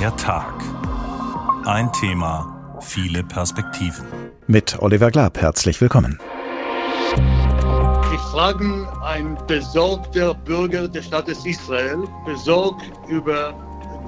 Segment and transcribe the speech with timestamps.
[0.00, 0.54] Der Tag.
[1.66, 4.06] Ein Thema, viele Perspektiven.
[4.46, 6.18] Mit Oliver Glab, herzlich willkommen.
[8.14, 13.52] Ich frage ein besorgter Bürger des Staates Israel, besorgt über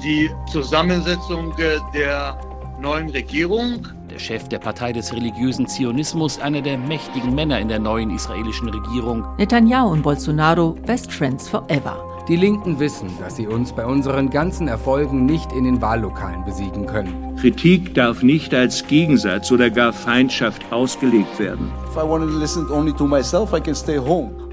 [0.02, 2.40] die Zusammensetzung der
[2.83, 3.87] neuen Regierung.
[4.11, 8.69] Der Chef der Partei des religiösen Zionismus, einer der mächtigen Männer in der neuen israelischen
[8.69, 9.25] Regierung.
[9.39, 12.05] Netanyahu und Bolsonaro, Best Friends Forever.
[12.29, 16.87] Die Linken wissen, dass sie uns bei unseren ganzen Erfolgen nicht in den Wahllokalen besiegen
[16.87, 17.37] können.
[17.37, 21.70] Kritik darf nicht als Gegensatz oder gar Feindschaft ausgelegt werden.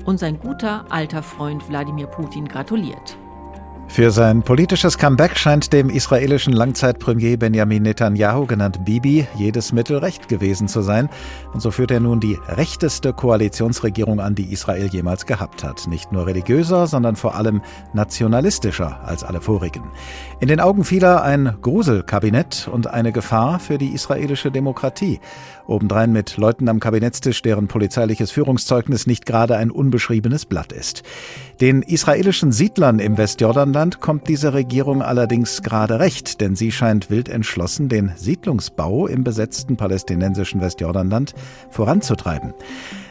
[0.06, 3.18] Und sein guter alter Freund Wladimir Putin gratuliert.
[3.92, 10.30] Für sein politisches Comeback scheint dem israelischen Langzeitpremier Benjamin Netanyahu, genannt Bibi, jedes Mittel recht
[10.30, 11.10] gewesen zu sein.
[11.54, 15.88] Und so führt er nun die rechteste Koalitionsregierung an, die Israel jemals gehabt hat.
[15.88, 17.62] Nicht nur religiöser, sondern vor allem
[17.94, 19.84] nationalistischer als alle vorigen.
[20.40, 25.20] In den Augen vieler ein Gruselkabinett und eine Gefahr für die israelische Demokratie.
[25.66, 31.04] Obendrein mit Leuten am Kabinettstisch, deren polizeiliches Führungszeugnis nicht gerade ein unbeschriebenes Blatt ist.
[31.62, 37.28] Den israelischen Siedlern im Westjordanland kommt diese Regierung allerdings gerade recht, denn sie scheint wild
[37.28, 41.34] entschlossen, den Siedlungsbau im besetzten palästinensischen Westjordanland
[41.70, 42.54] voranzutreiben.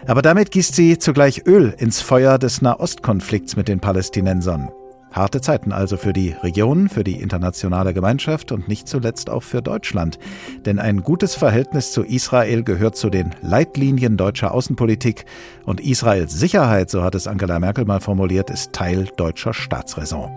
[0.06, 4.70] Aber damit gießt sie zugleich Öl ins Feuer des Nahostkonflikts mit den Palästinensern.
[5.12, 9.62] Harte Zeiten also für die Region, für die internationale Gemeinschaft und nicht zuletzt auch für
[9.62, 10.19] Deutschland.
[10.65, 15.25] Denn ein gutes Verhältnis zu Israel gehört zu den Leitlinien deutscher Außenpolitik
[15.65, 20.31] und Israels Sicherheit, so hat es Angela Merkel mal formuliert, ist Teil deutscher Staatsräson.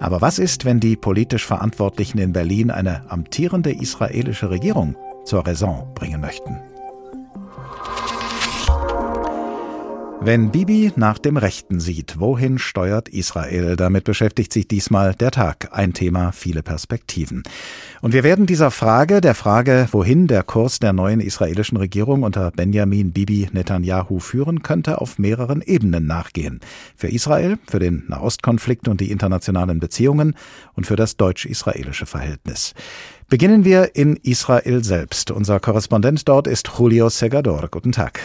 [0.00, 5.88] Aber was ist, wenn die politisch Verantwortlichen in Berlin eine amtierende israelische Regierung zur Raison
[5.94, 6.58] bringen möchten?
[10.20, 13.76] Wenn Bibi nach dem Rechten sieht, wohin steuert Israel?
[13.76, 15.68] Damit beschäftigt sich diesmal der Tag.
[15.70, 17.44] Ein Thema, viele Perspektiven.
[18.02, 22.50] Und wir werden dieser Frage, der Frage, wohin der Kurs der neuen israelischen Regierung unter
[22.50, 26.60] Benjamin Bibi Netanyahu führen könnte, auf mehreren Ebenen nachgehen.
[26.96, 30.34] Für Israel, für den Nahostkonflikt und die internationalen Beziehungen
[30.74, 32.74] und für das deutsch-israelische Verhältnis.
[33.28, 35.30] Beginnen wir in Israel selbst.
[35.30, 37.68] Unser Korrespondent dort ist Julio Segador.
[37.70, 38.20] Guten Tag.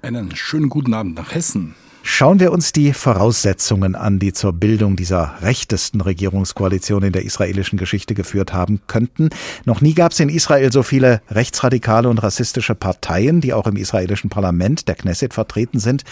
[0.00, 1.74] Einen schönen guten Abend nach Hessen.
[2.04, 7.78] Schauen wir uns die Voraussetzungen an, die zur Bildung dieser rechtesten Regierungskoalition in der israelischen
[7.78, 9.30] Geschichte geführt haben könnten.
[9.64, 13.76] Noch nie gab es in Israel so viele rechtsradikale und rassistische Parteien, die auch im
[13.76, 16.04] israelischen Parlament, der Knesset, vertreten sind.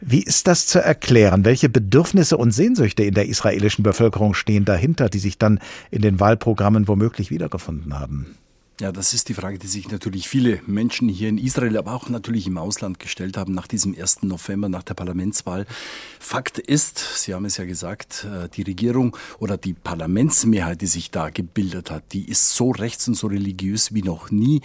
[0.00, 1.44] Wie ist das zu erklären?
[1.44, 5.60] Welche Bedürfnisse und Sehnsüchte in der israelischen Bevölkerung stehen dahinter, die sich dann
[5.90, 8.38] in den Wahlprogrammen womöglich wiedergefunden haben?
[8.80, 12.08] Ja, das ist die Frage, die sich natürlich viele Menschen hier in Israel, aber auch
[12.08, 14.22] natürlich im Ausland gestellt haben nach diesem 1.
[14.22, 15.66] November, nach der Parlamentswahl.
[16.20, 21.10] Fakt ist, Sie haben es ja gesagt, äh, die Regierung oder die Parlamentsmehrheit, die sich
[21.10, 24.62] da gebildet hat, die ist so rechts und so religiös wie noch nie.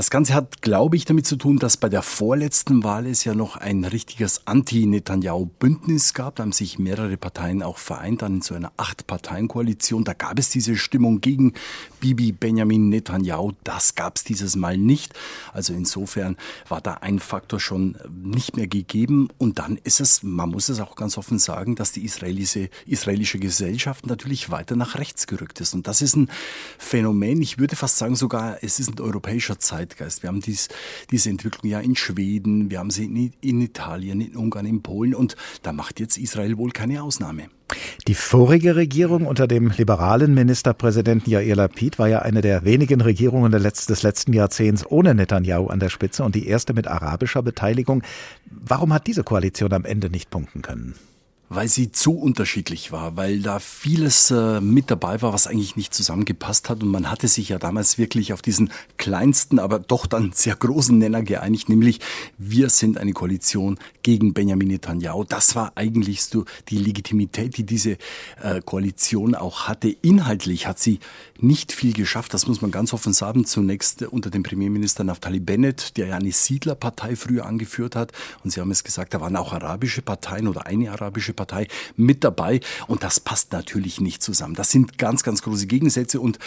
[0.00, 3.34] Das Ganze hat, glaube ich, damit zu tun, dass bei der vorletzten Wahl es ja
[3.34, 6.36] noch ein richtiges Anti-Netanyahu-Bündnis gab.
[6.36, 10.04] Da haben sich mehrere Parteien auch vereint, dann in so einer Acht-Parteien-Koalition.
[10.04, 11.52] Da gab es diese Stimmung gegen
[12.00, 13.52] Bibi Benjamin Netanyahu.
[13.62, 15.12] Das gab es dieses Mal nicht.
[15.52, 19.28] Also insofern war da ein Faktor schon nicht mehr gegeben.
[19.36, 23.38] Und dann ist es, man muss es auch ganz offen sagen, dass die israelische, israelische
[23.38, 25.74] Gesellschaft natürlich weiter nach rechts gerückt ist.
[25.74, 26.30] Und das ist ein
[26.78, 29.89] Phänomen, ich würde fast sagen sogar, es ist ein europäischer Zeit.
[29.90, 30.22] Zeitgeist.
[30.22, 30.68] Wir haben dies,
[31.10, 35.14] diese Entwicklung ja in Schweden, wir haben sie in, in Italien, in Ungarn, in Polen
[35.14, 37.48] und da macht jetzt Israel wohl keine Ausnahme.
[38.08, 43.52] Die vorige Regierung unter dem liberalen Ministerpräsidenten Yair Lapid war ja eine der wenigen Regierungen
[43.52, 48.02] des letzten Jahrzehnts ohne Netanyahu an der Spitze und die erste mit arabischer Beteiligung.
[48.46, 50.94] Warum hat diese Koalition am Ende nicht punkten können?
[51.52, 55.92] Weil sie zu unterschiedlich war, weil da vieles äh, mit dabei war, was eigentlich nicht
[55.92, 56.80] zusammengepasst hat.
[56.84, 60.96] Und man hatte sich ja damals wirklich auf diesen kleinsten, aber doch dann sehr großen
[60.96, 61.98] Nenner geeinigt, nämlich
[62.38, 65.24] wir sind eine Koalition gegen Benjamin Netanyahu.
[65.24, 67.98] Das war eigentlich so die Legitimität, die diese
[68.40, 69.88] äh, Koalition auch hatte.
[70.02, 71.00] Inhaltlich hat sie
[71.40, 73.44] nicht viel geschafft, das muss man ganz offen sagen.
[73.44, 78.12] Zunächst unter dem Premierminister Naftali Bennett, der ja eine Siedlerpartei früher angeführt hat.
[78.44, 82.22] Und Sie haben es gesagt, da waren auch arabische Parteien oder eine arabische Partei mit
[82.22, 82.60] dabei.
[82.86, 84.54] Und das passt natürlich nicht zusammen.
[84.54, 86.20] Das sind ganz, ganz große Gegensätze.
[86.20, 86.38] Und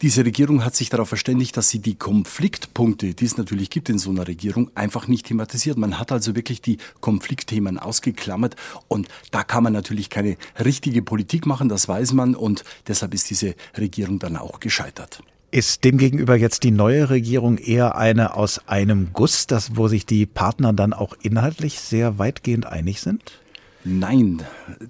[0.00, 3.98] diese Regierung hat sich darauf verständigt, dass sie die Konfliktpunkte, die es natürlich gibt in
[3.98, 5.76] so einer Regierung, einfach nicht thematisiert.
[5.76, 8.56] Man hat also wirklich die Konfliktthemen ausgeklammert
[8.88, 13.30] und da kann man natürlich keine richtige Politik machen, das weiß man und deshalb ist
[13.30, 15.22] diese Regierung dann auch gescheitert.
[15.52, 20.26] Ist demgegenüber jetzt die neue Regierung eher eine aus einem Guss, das, wo sich die
[20.26, 23.41] Partner dann auch inhaltlich sehr weitgehend einig sind?
[23.84, 24.44] Nein,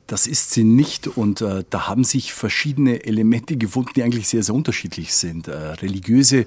[0.07, 1.07] das ist sie nicht.
[1.07, 5.49] Und äh, da haben sich verschiedene Elemente gefunden, die eigentlich sehr, sehr unterschiedlich sind.
[5.49, 6.45] Äh, religiöse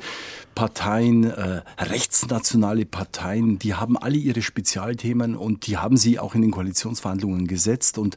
[0.55, 6.41] Parteien, äh, rechtsnationale Parteien, die haben alle ihre Spezialthemen und die haben sie auch in
[6.41, 8.15] den Koalitionsverhandlungen gesetzt und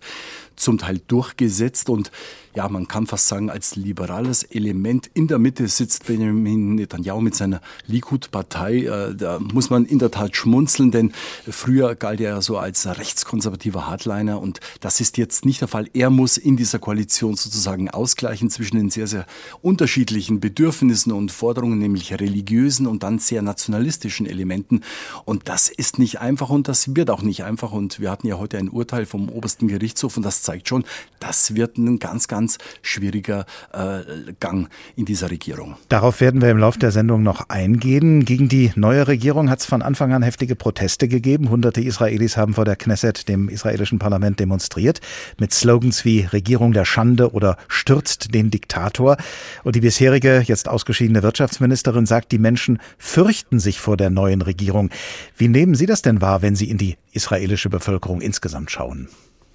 [0.54, 1.88] zum Teil durchgesetzt.
[1.88, 2.12] Und
[2.54, 7.34] ja, man kann fast sagen, als liberales Element in der Mitte sitzt Benjamin Netanyahu mit
[7.34, 8.84] seiner Likud-Partei.
[8.84, 11.12] Äh, da muss man in der Tat schmunzeln, denn
[11.48, 13.88] früher galt er ja so als rechtskonservativer
[14.18, 15.88] Hardliner und das ist jetzt nicht der Fall.
[15.92, 19.26] Er muss in dieser Koalition sozusagen ausgleichen zwischen den sehr, sehr
[19.62, 24.82] unterschiedlichen Bedürfnissen und Forderungen, nämlich religiösen und dann sehr nationalistischen Elementen.
[25.24, 27.72] Und das ist nicht einfach und das wird auch nicht einfach.
[27.72, 30.84] Und wir hatten ja heute ein Urteil vom obersten Gerichtshof und das zeigt schon,
[31.20, 35.76] das wird ein ganz, ganz ganz schwieriger äh, Gang in dieser Regierung.
[35.88, 38.24] Darauf werden wir im Laufe der Sendung noch eingehen.
[38.24, 41.50] Gegen die neue Regierung hat es von Anfang an heftige Proteste gegeben.
[41.50, 45.00] Hunderte Israelis haben vor der Knesset, dem israelischen Parlament, demonstriert
[45.38, 49.16] mit Slogans wie Regierung der Schande oder stürzt den Diktator.
[49.64, 54.90] Und die bisherige, jetzt ausgeschiedene Wirtschaftsministerin sagt, die Menschen fürchten sich vor der neuen Regierung.
[55.36, 59.08] Wie nehmen Sie das denn wahr, wenn Sie in die israelische Bevölkerung insgesamt schauen?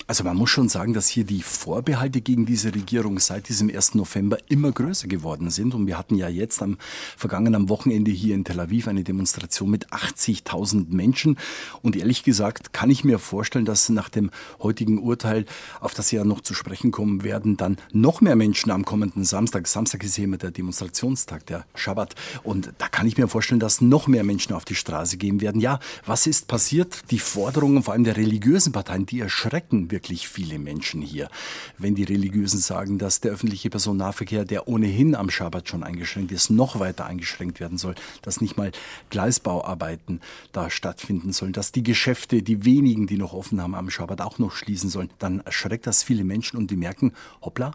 [0.05, 3.95] Also man muss schon sagen, dass hier die Vorbehalte gegen diese Regierung seit diesem 1.
[3.95, 5.73] November immer größer geworden sind.
[5.73, 6.77] Und wir hatten ja jetzt am
[7.15, 11.38] vergangenen Wochenende hier in Tel Aviv eine Demonstration mit 80.000 Menschen.
[11.81, 14.29] Und ehrlich gesagt kann ich mir vorstellen, dass nach dem
[14.61, 15.45] heutigen Urteil,
[15.79, 19.23] auf das Sie ja noch zu sprechen kommen werden, dann noch mehr Menschen am kommenden
[19.23, 22.15] Samstag, Samstag ist hier immer der Demonstrationstag, der Schabbat.
[22.44, 25.61] Und da kann ich mir vorstellen, dass noch mehr Menschen auf die Straße gehen werden.
[25.61, 27.09] Ja, was ist passiert?
[27.09, 31.30] Die Forderungen vor allem der religiösen Parteien, die erschrecken wirklich viele Menschen hier.
[31.78, 36.50] Wenn die Religiösen sagen, dass der öffentliche Personennahverkehr, der ohnehin am Schabbat schon eingeschränkt ist,
[36.50, 37.94] noch weiter eingeschränkt werden soll,
[38.24, 38.72] dass nicht mal
[39.12, 40.19] Gleisbauarbeiten
[40.51, 44.40] da stattfinden sollen, dass die Geschäfte, die wenigen, die noch offen haben am Schabbat, auch
[44.40, 47.72] noch schließen sollen, dann erschreckt das viele Menschen und die merken, hoppla,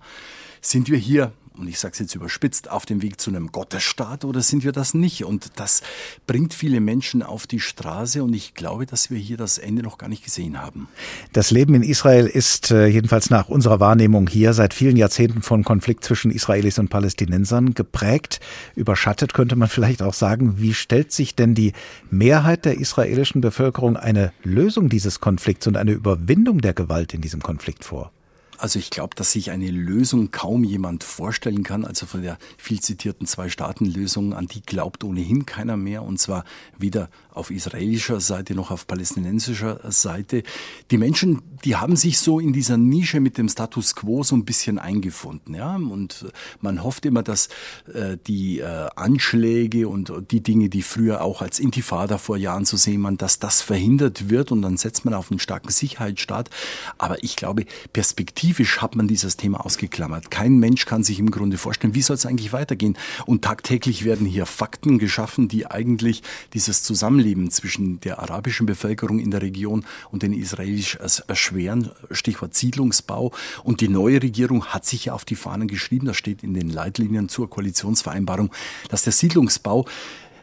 [0.60, 4.24] sind wir hier und ich sage es jetzt überspitzt, auf dem Weg zu einem Gottesstaat
[4.24, 5.24] oder sind wir das nicht?
[5.24, 5.82] Und das
[6.26, 9.98] bringt viele Menschen auf die Straße und ich glaube, dass wir hier das Ende noch
[9.98, 10.88] gar nicht gesehen haben.
[11.32, 15.64] Das Leben in Israel ist äh, jedenfalls nach unserer Wahrnehmung hier seit vielen Jahrzehnten von
[15.64, 18.40] Konflikt zwischen Israelis und Palästinensern geprägt,
[18.74, 20.54] überschattet könnte man vielleicht auch sagen.
[20.58, 21.72] Wie stellt sich denn die
[22.10, 27.42] Mehrheit der israelischen Bevölkerung eine Lösung dieses Konflikts und eine Überwindung der Gewalt in diesem
[27.42, 28.12] Konflikt vor?
[28.58, 31.84] Also ich glaube, dass sich eine Lösung kaum jemand vorstellen kann.
[31.84, 36.02] Also von der viel zitierten Zwei-Staaten-Lösung, an die glaubt ohnehin keiner mehr.
[36.02, 36.44] Und zwar
[36.76, 40.42] weder auf israelischer Seite noch auf palästinensischer Seite.
[40.90, 44.44] Die Menschen, die haben sich so in dieser Nische mit dem Status quo so ein
[44.44, 45.54] bisschen eingefunden.
[45.54, 45.76] Ja?
[45.76, 46.26] Und
[46.60, 47.48] man hofft immer, dass
[47.94, 52.76] äh, die äh, Anschläge und die Dinge, die früher auch als Intifada vor Jahren zu
[52.76, 56.50] sehen waren, dass das verhindert wird und dann setzt man auf einen starken Sicherheitsstaat.
[56.98, 60.30] Aber ich glaube, perspektivisch perspektivisch hat man dieses Thema ausgeklammert.
[60.30, 62.96] Kein Mensch kann sich im Grunde vorstellen, wie soll es eigentlich weitergehen.
[63.26, 66.22] Und tagtäglich werden hier Fakten geschaffen, die eigentlich
[66.54, 70.94] dieses Zusammenleben zwischen der arabischen Bevölkerung in der Region und den Israelis
[71.26, 71.90] erschweren.
[72.10, 73.32] Stichwort Siedlungsbau.
[73.64, 76.70] Und die neue Regierung hat sich ja auf die Fahnen geschrieben, das steht in den
[76.70, 78.50] Leitlinien zur Koalitionsvereinbarung,
[78.88, 79.84] dass der Siedlungsbau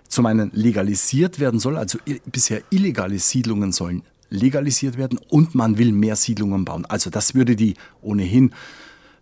[0.07, 5.91] zum einen legalisiert werden soll, also bisher illegale Siedlungen sollen legalisiert werden und man will
[5.91, 6.85] mehr Siedlungen bauen.
[6.85, 8.51] Also das würde die ohnehin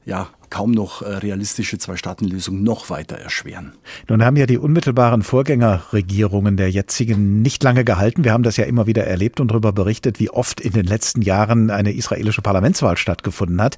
[0.06, 3.74] ja kaum noch äh, realistische Zwei-Staaten-Lösung noch weiter erschweren.
[4.08, 8.24] Nun haben ja die unmittelbaren Vorgängerregierungen der jetzigen nicht lange gehalten.
[8.24, 11.24] Wir haben das ja immer wieder erlebt und darüber berichtet, wie oft in den letzten
[11.24, 13.78] Jahren eine israelische Parlamentswahl stattgefunden hat.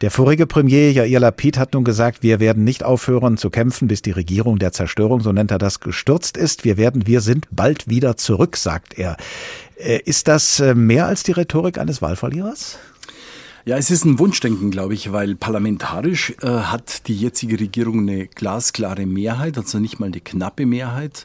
[0.00, 4.00] Der vorige Premier Yair Lapid hat nun gesagt, wir werden nicht aufhören zu kämpfen, bis
[4.00, 6.64] die Regierung der Zerstörung, so nennt er das, gestürzt ist.
[6.64, 9.18] Wir werden, wir sind bald wieder zurück, sagt er.
[9.76, 12.78] Äh, ist das äh, mehr als die Rhetorik eines Wahlverlierers?
[13.66, 18.26] Ja, es ist ein Wunschdenken, glaube ich, weil parlamentarisch äh, hat die jetzige Regierung eine
[18.26, 21.24] glasklare Mehrheit, also nicht mal eine knappe Mehrheit.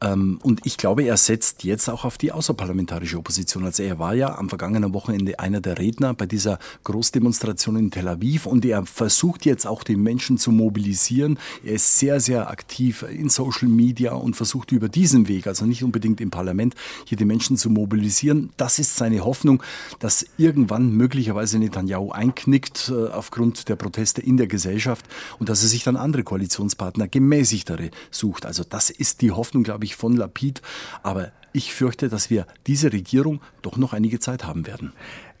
[0.00, 3.66] Ähm, und ich glaube, er setzt jetzt auch auf die außerparlamentarische Opposition.
[3.66, 8.08] Also er war ja am vergangenen Wochenende einer der Redner bei dieser Großdemonstration in Tel
[8.08, 11.38] Aviv und er versucht jetzt auch die Menschen zu mobilisieren.
[11.62, 15.84] Er ist sehr, sehr aktiv in Social Media und versucht über diesen Weg, also nicht
[15.84, 18.54] unbedingt im Parlament, hier die Menschen zu mobilisieren.
[18.56, 19.62] Das ist seine Hoffnung,
[19.98, 25.04] dass irgendwann möglicherweise eine Netanyahu einknickt äh, aufgrund der Proteste in der Gesellschaft
[25.38, 28.46] und dass er sich dann andere Koalitionspartner gemäßigtere sucht.
[28.46, 30.62] Also das ist die Hoffnung, glaube ich, von Lapid.
[31.02, 34.92] Aber ich fürchte, dass wir diese Regierung doch noch einige Zeit haben werden.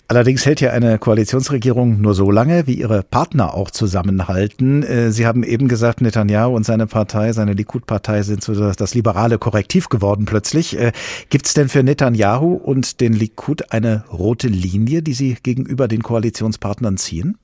[0.06, 4.82] Allerdings hält ja eine Koalitionsregierung nur so lange, wie ihre Partner auch zusammenhalten.
[4.82, 9.38] Äh, Sie haben eben gesagt, Netanyahu und seine Partei, seine Likud-Partei sind so das liberale
[9.38, 10.78] Korrektiv geworden plötzlich.
[10.78, 10.92] Äh,
[11.30, 16.02] Gibt es denn für Netanyahu und den Likud eine rote Linie, die Sie gegenüber den
[16.02, 17.38] Koalitionspartnern ziehen?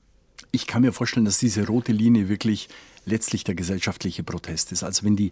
[0.51, 2.69] Ich kann mir vorstellen, dass diese rote Linie wirklich
[3.05, 4.83] letztlich der gesellschaftliche Protest ist.
[4.83, 5.31] Also wenn die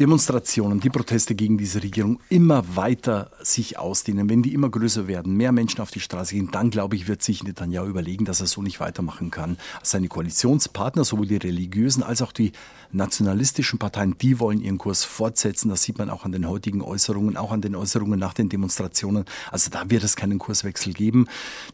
[0.00, 5.34] Demonstrationen, die Proteste gegen diese Regierung immer weiter sich ausdehnen, wenn die immer größer werden,
[5.36, 8.46] mehr Menschen auf die Straße gehen, dann glaube ich, wird sich Netanyahu überlegen, dass er
[8.46, 9.58] so nicht weitermachen kann.
[9.82, 12.52] Seine Koalitionspartner, sowohl die religiösen als auch die
[12.92, 15.68] nationalistischen Parteien, die wollen ihren Kurs fortsetzen.
[15.68, 19.26] Das sieht man auch an den heutigen Äußerungen, auch an den Äußerungen nach den Demonstrationen.
[19.50, 21.26] Also da wird es keinen Kurswechsel geben.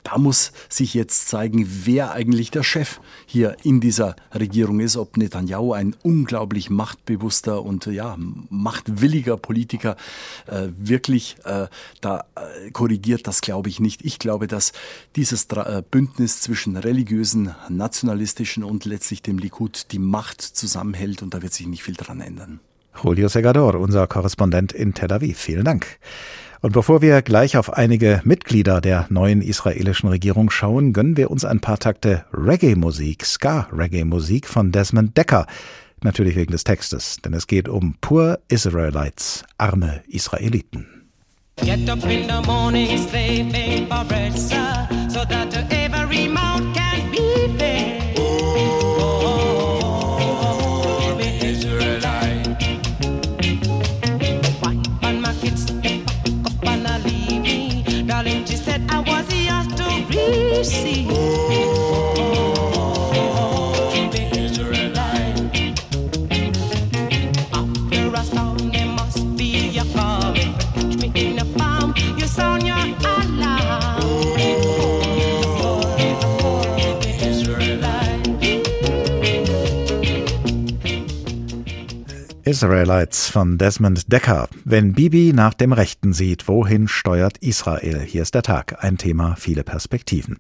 [0.03, 5.17] Da muss sich jetzt zeigen, wer eigentlich der Chef hier in dieser Regierung ist, ob
[5.17, 9.97] Netanyahu ein unglaublich machtbewusster und ja, machtwilliger Politiker
[10.47, 11.67] äh, wirklich äh,
[12.01, 14.05] da äh, korrigiert, das glaube ich nicht.
[14.05, 14.73] Ich glaube, dass
[15.17, 21.43] dieses äh, Bündnis zwischen religiösen, nationalistischen und letztlich dem Likud die Macht zusammenhält und da
[21.43, 22.61] wird sich nicht viel dran ändern.
[23.03, 25.39] Julio Segador, unser Korrespondent in Tel Aviv.
[25.39, 25.99] Vielen Dank.
[26.63, 31.45] Und bevor wir gleich auf einige Mitglieder der neuen israelischen Regierung schauen, gönnen wir uns
[31.45, 35.47] ein paar Takte Reggae-Musik, Ska-Reggae-Musik von Desmond Decker.
[36.03, 40.87] Natürlich wegen des Textes, denn es geht um Poor Israelites, arme Israeliten.
[41.63, 47.59] Get up in the morning, slaving for bread, sir, so that every mouth can be
[47.59, 47.97] fed.
[58.07, 61.16] Darling, she said I was yours to receive.
[82.47, 84.49] Israelites von Desmond Decker.
[84.65, 88.01] Wenn Bibi nach dem Rechten sieht, wohin steuert Israel?
[88.01, 88.83] Hier ist der Tag.
[88.83, 90.39] Ein Thema, viele Perspektiven.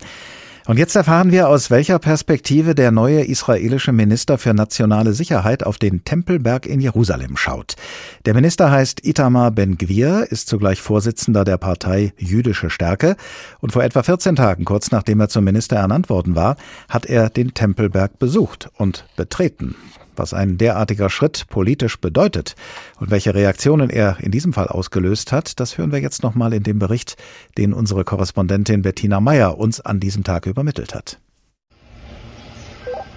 [0.66, 5.78] Und jetzt erfahren wir, aus welcher Perspektive der neue israelische Minister für nationale Sicherheit auf
[5.78, 7.76] den Tempelberg in Jerusalem schaut.
[8.24, 13.14] Der Minister heißt Itamar Ben-Gvir, ist zugleich Vorsitzender der Partei Jüdische Stärke
[13.60, 16.56] und vor etwa 14 Tagen, kurz nachdem er zum Minister ernannt worden war,
[16.88, 19.76] hat er den Tempelberg besucht und betreten
[20.18, 22.56] was ein derartiger Schritt politisch bedeutet
[22.98, 26.62] und welche Reaktionen er in diesem Fall ausgelöst hat, das hören wir jetzt nochmal in
[26.62, 27.16] dem Bericht,
[27.58, 31.18] den unsere Korrespondentin Bettina Meyer uns an diesem Tag übermittelt hat.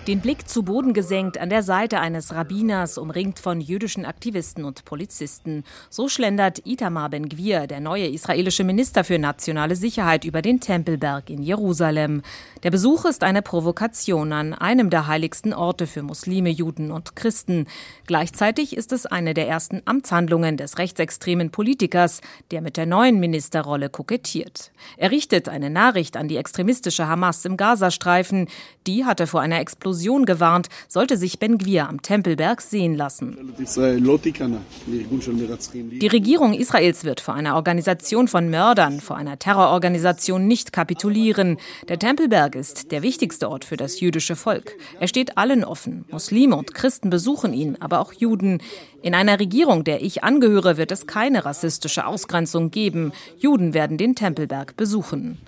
[0.08, 4.86] Den Blick zu Boden gesenkt an der Seite eines Rabbiners, umringt von jüdischen Aktivisten und
[4.86, 5.63] Polizisten.
[5.89, 11.44] So schlendert Itamar Ben-Gvir, der neue israelische Minister für nationale Sicherheit, über den Tempelberg in
[11.44, 12.24] Jerusalem.
[12.63, 17.68] Der Besuch ist eine Provokation an einem der heiligsten Orte für Muslime, Juden und Christen.
[18.08, 23.89] Gleichzeitig ist es eine der ersten Amtshandlungen des rechtsextremen Politikers, der mit der neuen Ministerrolle
[23.89, 24.72] kokettiert.
[24.98, 28.48] Er richtet eine Nachricht an die extremistische Hamas im Gazastreifen.
[28.88, 33.53] Die hatte vor einer Explosion Explosion gewarnt, sollte sich Ben Gwir am Tempelberg sehen lassen.
[36.01, 41.58] Die Regierung Israels wird vor einer Organisation von Mördern, vor einer Terrororganisation nicht kapitulieren.
[41.89, 44.72] Der Tempelberg ist der wichtigste Ort für das jüdische Volk.
[45.01, 46.06] Er steht allen offen.
[46.10, 48.62] Muslime und Christen besuchen ihn, aber auch Juden.
[49.01, 53.12] In einer Regierung, der ich angehöre, wird es keine rassistische Ausgrenzung geben.
[53.38, 55.39] Juden werden den Tempelberg besuchen.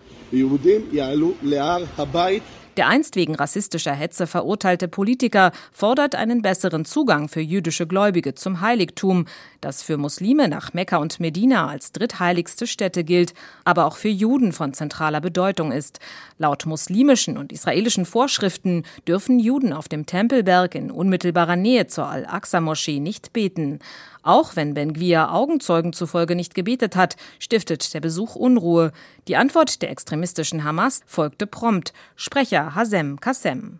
[2.77, 8.61] Der einst wegen rassistischer Hetze verurteilte Politiker fordert einen besseren Zugang für jüdische Gläubige zum
[8.61, 9.25] Heiligtum,
[9.59, 13.33] das für Muslime nach Mekka und Medina als drittheiligste Stätte gilt,
[13.65, 15.99] aber auch für Juden von zentraler Bedeutung ist.
[16.37, 23.01] Laut muslimischen und israelischen Vorschriften dürfen Juden auf dem Tempelberg in unmittelbarer Nähe zur Al-Aqsa-Moschee
[23.01, 23.79] nicht beten.
[24.23, 28.91] Auch wenn Ben Gwir Augenzeugen zufolge nicht gebetet hat, stiftet der Besuch Unruhe.
[29.27, 31.93] Die Antwort der extremistischen Hamas folgte prompt.
[32.15, 33.79] Sprecher Hasem Kassem.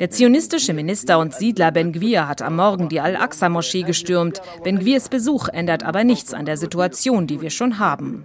[0.00, 4.40] Der zionistische Minister und Siedler Ben Gwir hat am Morgen die Al-Aqsa-Moschee gestürmt.
[4.64, 8.24] Ben Gwirs Besuch ändert aber nichts an der Situation, die wir schon haben.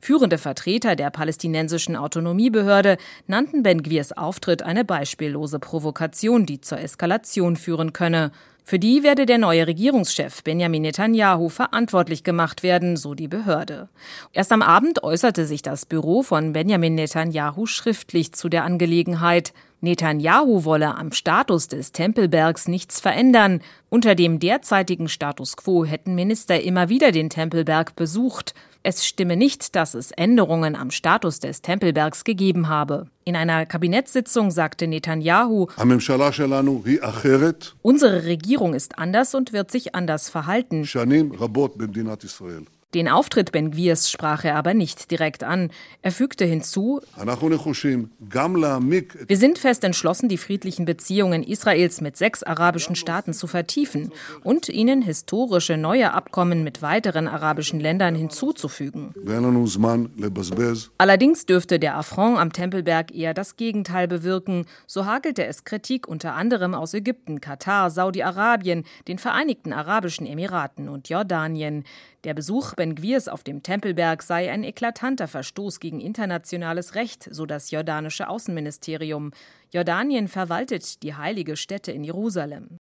[0.00, 7.56] Führende Vertreter der palästinensischen Autonomiebehörde nannten Ben Gwirs Auftritt eine beispiellose Provokation, die zur Eskalation
[7.56, 8.30] führen könne.
[8.64, 13.88] Für die werde der neue Regierungschef Benjamin Netanyahu verantwortlich gemacht werden, so die Behörde.
[14.32, 19.52] Erst am Abend äußerte sich das Büro von Benjamin Netanyahu schriftlich zu der Angelegenheit.
[19.80, 23.60] Netanyahu wolle am Status des Tempelbergs nichts verändern.
[23.90, 28.54] Unter dem derzeitigen Status quo hätten Minister immer wieder den Tempelberg besucht.
[28.84, 33.06] Es stimme nicht, dass es Änderungen am Status des Tempelbergs gegeben habe.
[33.24, 35.68] In einer Kabinettssitzung sagte Netanyahu,
[37.82, 40.84] unsere Regierung ist anders und wird sich anders verhalten.
[42.94, 45.70] Den Auftritt Ben Gvirs sprach er aber nicht direkt an.
[46.02, 47.36] Er fügte hinzu, wir
[49.36, 54.12] sind fest entschlossen, die friedlichen Beziehungen Israels mit sechs arabischen Staaten zu vertiefen
[54.44, 59.14] und ihnen historische neue Abkommen mit weiteren arabischen Ländern hinzuzufügen.
[60.98, 64.66] Allerdings dürfte der Affront am Tempelberg eher das Gegenteil bewirken.
[64.86, 71.08] So hagelte es Kritik unter anderem aus Ägypten, Katar, Saudi-Arabien, den Vereinigten Arabischen Emiraten und
[71.08, 71.84] Jordanien.
[72.24, 77.46] Der Besuch Ben Gwirs auf dem Tempelberg sei ein eklatanter Verstoß gegen internationales Recht, so
[77.46, 79.32] das jordanische Außenministerium.
[79.72, 82.78] Jordanien verwaltet die heilige Stätte in Jerusalem.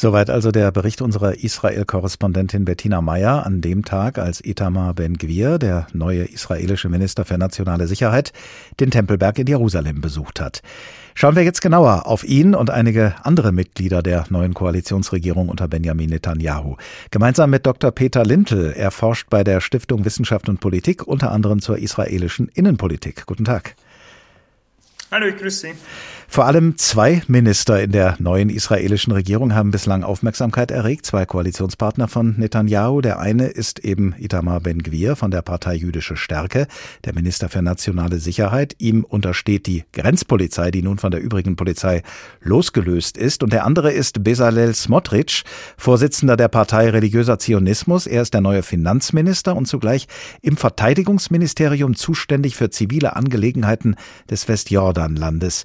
[0.00, 5.88] Soweit also der Bericht unserer Israel-Korrespondentin Bettina Meyer an dem Tag, als Itamar Ben-Gvir, der
[5.92, 8.32] neue israelische Minister für nationale Sicherheit,
[8.78, 10.62] den Tempelberg in Jerusalem besucht hat.
[11.16, 16.10] Schauen wir jetzt genauer auf ihn und einige andere Mitglieder der neuen Koalitionsregierung unter Benjamin
[16.10, 16.76] Netanyahu.
[17.10, 17.90] Gemeinsam mit Dr.
[17.90, 18.72] Peter Lintel.
[18.76, 23.26] Er forscht bei der Stiftung Wissenschaft und Politik, unter anderem zur israelischen Innenpolitik.
[23.26, 23.74] Guten Tag.
[25.10, 25.74] Hallo, ich grüße Sie.
[26.30, 32.06] Vor allem zwei Minister in der neuen israelischen Regierung haben bislang Aufmerksamkeit erregt, zwei Koalitionspartner
[32.06, 33.00] von Netanyahu.
[33.00, 36.68] Der eine ist eben Itamar Ben-Gvir von der Partei Jüdische Stärke,
[37.06, 38.76] der Minister für nationale Sicherheit.
[38.78, 42.02] Ihm untersteht die Grenzpolizei, die nun von der übrigen Polizei
[42.42, 43.42] losgelöst ist.
[43.42, 45.44] Und der andere ist Bezalel Smotrich,
[45.78, 48.06] Vorsitzender der Partei Religiöser Zionismus.
[48.06, 50.06] Er ist der neue Finanzminister und zugleich
[50.42, 53.96] im Verteidigungsministerium zuständig für zivile Angelegenheiten
[54.30, 55.64] des Westjordanlandes.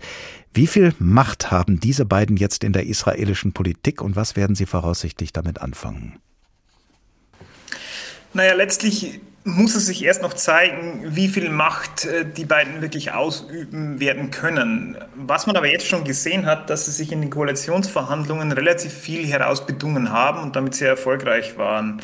[0.54, 4.68] Wie viel Macht haben diese beiden jetzt in der israelischen Politik und was werden sie
[4.68, 6.20] voraussichtlich damit anfangen?
[8.34, 13.12] Naja, letztlich muss es sich erst noch zeigen, wie viel Macht äh, die beiden wirklich
[13.12, 14.98] ausüben werden können.
[15.16, 19.26] Was man aber jetzt schon gesehen hat, dass sie sich in den Koalitionsverhandlungen relativ viel
[19.26, 22.02] herausbedungen haben und damit sehr erfolgreich waren.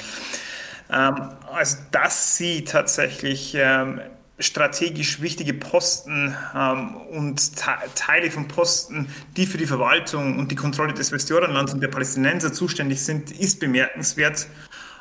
[0.91, 1.15] Ähm,
[1.53, 4.01] also dass sie tatsächlich ähm,
[4.39, 10.55] strategisch wichtige Posten ähm, und Te Teile von Posten, die für die Verwaltung und die
[10.55, 14.47] Kontrolle des Westjordanlands und der Palästinenser zuständig sind, ist bemerkenswert.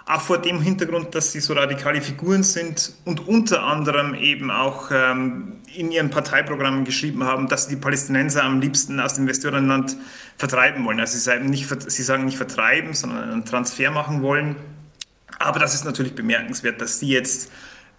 [0.07, 4.91] Auch vor dem Hintergrund, dass sie so radikale Figuren sind und unter anderem eben auch
[4.91, 9.97] ähm, in ihren Parteiprogrammen geschrieben haben, dass sie die Palästinenser am liebsten aus dem Westjordanland
[10.39, 10.99] vertreiben wollen.
[10.99, 14.57] Also sie sagen nicht, sie sagen nicht vertreiben, sondern einen Transfer machen wollen.
[15.39, 17.51] Aber das ist natürlich bemerkenswert, dass sie jetzt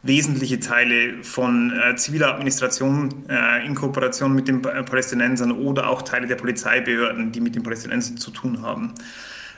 [0.02, 6.28] wesentliche Teile von äh, ziviler Administration äh, in Kooperation mit den Palästinensern oder auch Teile
[6.28, 8.94] der Polizeibehörden, die mit den Palästinensern zu tun haben,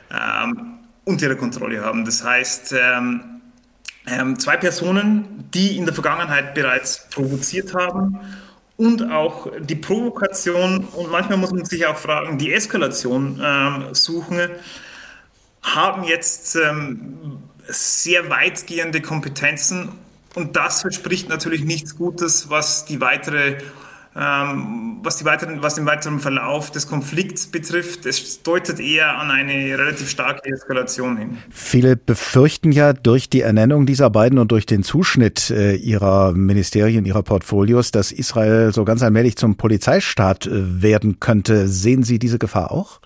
[0.09, 2.05] ähm, unter ihrer Kontrolle haben.
[2.05, 3.41] Das heißt, ähm,
[4.07, 8.17] ähm, zwei Personen, die in der Vergangenheit bereits provoziert haben
[8.77, 14.39] und auch die Provokation und manchmal muss man sich auch fragen, die Eskalation ähm, suchen,
[15.61, 19.89] haben jetzt ähm, sehr weitgehende Kompetenzen
[20.35, 23.57] und das verspricht natürlich nichts Gutes, was die weitere
[24.13, 28.05] ähm, was, die weiteren, was den weiteren Verlauf des Konflikts betrifft.
[28.05, 31.37] Es deutet eher an eine relativ starke Eskalation hin.
[31.49, 37.05] Viele befürchten ja durch die Ernennung dieser beiden und durch den Zuschnitt äh, ihrer Ministerien,
[37.05, 41.69] ihrer Portfolios, dass Israel so ganz allmählich zum Polizeistaat äh, werden könnte.
[41.69, 42.99] Sehen Sie diese Gefahr auch?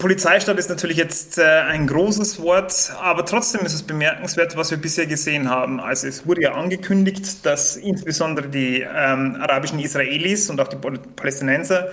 [0.00, 4.78] Polizeistaat ist natürlich jetzt äh, ein großes Wort, aber trotzdem ist es bemerkenswert, was wir
[4.78, 5.78] bisher gesehen haben.
[5.78, 11.88] Also es wurde ja angekündigt, dass insbesondere die ähm, arabischen Israelis und auch die Palästinenser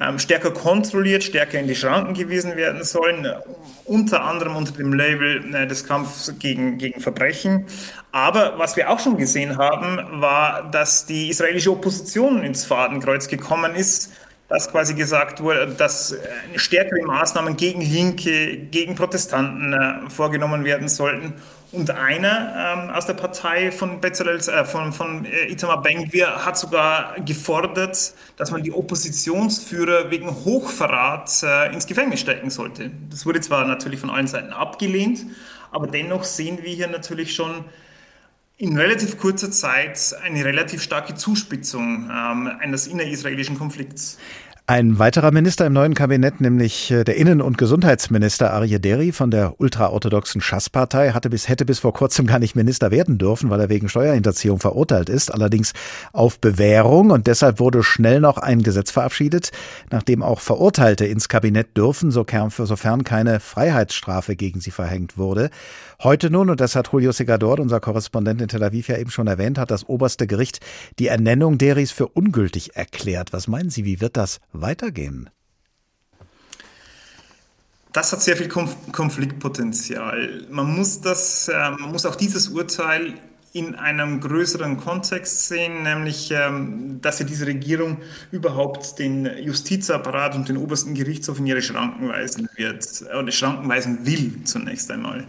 [0.00, 3.28] ähm, stärker kontrolliert, stärker in die Schranken gewiesen werden sollen,
[3.84, 7.66] unter anderem unter dem Label äh, des Kampfs gegen, gegen Verbrechen.
[8.10, 13.74] Aber was wir auch schon gesehen haben, war, dass die israelische Opposition ins Fadenkreuz gekommen
[13.74, 14.10] ist
[14.50, 16.14] dass quasi gesagt wurde, dass
[16.56, 21.34] stärkere Maßnahmen gegen Linke, gegen Protestanten äh, vorgenommen werden sollten.
[21.70, 26.58] Und einer ähm, aus der Partei von, Bezalel, äh, von, von äh, Itamar Ben-Gvir hat
[26.58, 32.90] sogar gefordert, dass man die Oppositionsführer wegen Hochverrat äh, ins Gefängnis stecken sollte.
[33.08, 35.26] Das wurde zwar natürlich von allen Seiten abgelehnt,
[35.70, 37.64] aber dennoch sehen wir hier natürlich schon
[38.60, 44.18] in relativ kurzer Zeit eine relativ starke Zuspitzung ähm, eines innerisraelischen Konflikts.
[44.66, 49.30] Ein weiterer Minister im neuen Kabinett, nämlich äh, der Innen- und Gesundheitsminister Arye Deri von
[49.30, 53.60] der ultraorthodoxen Schass-Partei, hatte bis, hätte bis vor kurzem gar nicht Minister werden dürfen, weil
[53.60, 55.72] er wegen Steuerhinterziehung verurteilt ist, allerdings
[56.12, 57.10] auf Bewährung.
[57.10, 59.50] Und deshalb wurde schnell noch ein Gesetz verabschiedet,
[59.90, 65.50] nachdem auch Verurteilte ins Kabinett dürfen, sofern keine Freiheitsstrafe gegen sie verhängt wurde.
[66.02, 69.26] Heute nun, und das hat Julio Segador, unser Korrespondent in Tel Aviv ja eben schon
[69.26, 70.60] erwähnt, hat das oberste Gericht
[70.98, 73.34] die Ernennung Deris für ungültig erklärt.
[73.34, 75.28] Was meinen Sie, wie wird das weitergehen?
[77.92, 80.46] Das hat sehr viel Konfliktpotenzial.
[80.48, 83.18] Man muss das, äh, man muss auch dieses Urteil
[83.52, 87.98] in einem größeren Kontext sehen, nämlich, ähm, dass ja diese Regierung
[88.30, 92.86] überhaupt den Justizapparat und den obersten Gerichtshof in ihre Schranken weisen wird,
[93.18, 95.26] oder Schranken weisen will zunächst einmal.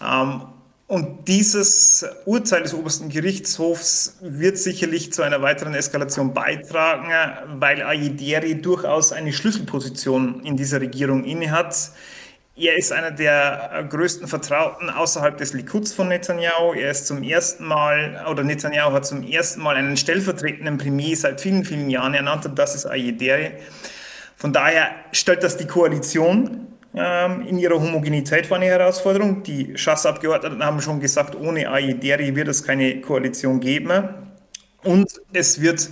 [0.00, 0.42] Ähm,
[0.88, 7.10] und dieses Urteil des obersten Gerichtshofs wird sicherlich zu einer weiteren Eskalation beitragen,
[7.60, 11.90] weil Ayideri durchaus eine Schlüsselposition in dieser Regierung innehat.
[12.56, 16.72] Er ist einer der größten Vertrauten außerhalb des Likuds von Netanyahu.
[16.72, 21.42] Er ist zum ersten Mal, oder Netanyahu hat zum ersten Mal einen stellvertretenden Premier seit
[21.42, 23.52] vielen, vielen Jahren ernannt und das ist Ayideri.
[24.36, 29.42] Von daher stellt das die Koalition ähm, in ihrer Homogenität war eine Herausforderung.
[29.42, 33.92] Die Schass-Abgeordneten haben schon gesagt, ohne Ayederi wird es keine Koalition geben.
[34.82, 35.90] Und es wird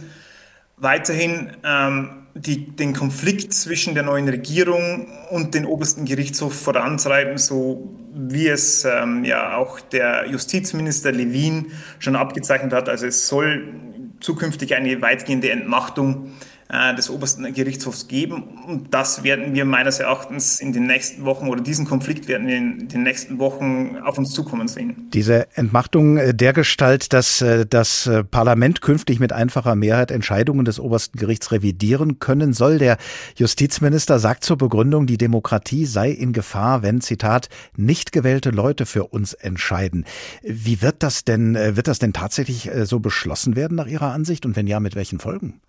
[0.76, 7.94] weiterhin ähm, die, den Konflikt zwischen der neuen Regierung und dem obersten Gerichtshof vorantreiben, so
[8.14, 12.88] wie es ähm, ja auch der Justizminister Levin schon abgezeichnet hat.
[12.88, 13.74] Also es soll
[14.20, 18.42] zukünftig eine weitgehende Entmachtung äh, des obersten Gerichtshofs geben.
[18.66, 22.57] Und das werden wir meines Erachtens in den nächsten Wochen oder diesen Konflikt werden wir
[22.57, 25.09] in den nächsten Wochen auf uns zukommen sehen.
[25.12, 30.81] Diese Entmachtung äh, der Gestalt, dass äh, das Parlament künftig mit einfacher Mehrheit Entscheidungen des
[30.81, 32.79] obersten Gerichts revidieren können soll.
[32.79, 32.98] Der
[33.37, 39.05] Justizminister sagt zur Begründung, die Demokratie sei in Gefahr, wenn, Zitat, nicht gewählte Leute für
[39.05, 40.05] uns entscheiden.
[40.42, 44.57] Wie wird das denn, wird das denn tatsächlich so beschlossen werden nach Ihrer Ansicht und
[44.57, 45.61] wenn ja, mit welchen Folgen?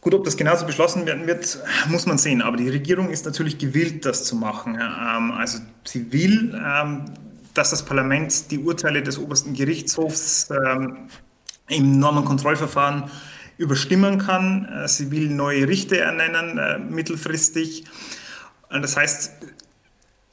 [0.00, 1.58] Gut, ob das genauso beschlossen werden wird,
[1.88, 2.40] muss man sehen.
[2.40, 4.74] Aber die Regierung ist natürlich gewillt, das zu machen.
[4.76, 7.06] Ähm, also sie will, ähm,
[7.54, 11.08] dass das Parlament die Urteile des obersten Gerichtshofs ähm,
[11.68, 13.10] im Normenkontrollverfahren
[13.56, 14.66] überstimmen kann.
[14.66, 17.84] Äh, sie will neue Richter ernennen, äh, mittelfristig.
[18.70, 19.32] Das heißt,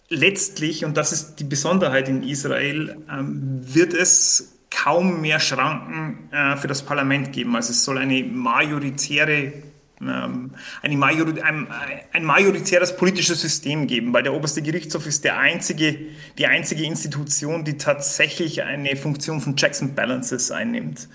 [0.09, 6.67] letztlich, und das ist die Besonderheit in Israel, wird es kaum mehr Schranken äh, für
[6.67, 7.55] das Parlament geben.
[7.55, 9.53] Also es soll eine majoritäre
[10.01, 11.67] ähm, eine Major ein,
[12.11, 15.97] ein, majoritäres politisches System geben, weil der oberste Gerichtshof ist der einzige,
[16.37, 21.07] die einzige Institution, die tatsächlich eine Funktion von Checks and Balances einnimmt.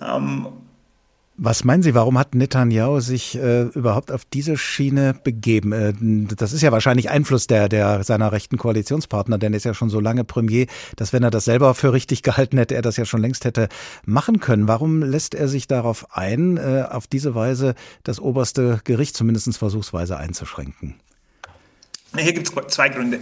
[0.00, 0.48] Ähm,
[1.38, 5.72] was meinen Sie, warum hat Netanyahu sich äh, überhaupt auf diese Schiene begeben?
[5.72, 5.94] Äh,
[6.36, 9.88] das ist ja wahrscheinlich Einfluss der, der seiner rechten Koalitionspartner, denn er ist ja schon
[9.88, 13.04] so lange Premier, dass wenn er das selber für richtig gehalten hätte, er das ja
[13.04, 13.68] schon längst hätte
[14.04, 14.66] machen können.
[14.66, 20.16] Warum lässt er sich darauf ein, äh, auf diese Weise das oberste Gericht zumindest versuchsweise
[20.16, 20.96] einzuschränken?
[22.22, 23.20] Hier gibt es zwei Gründe.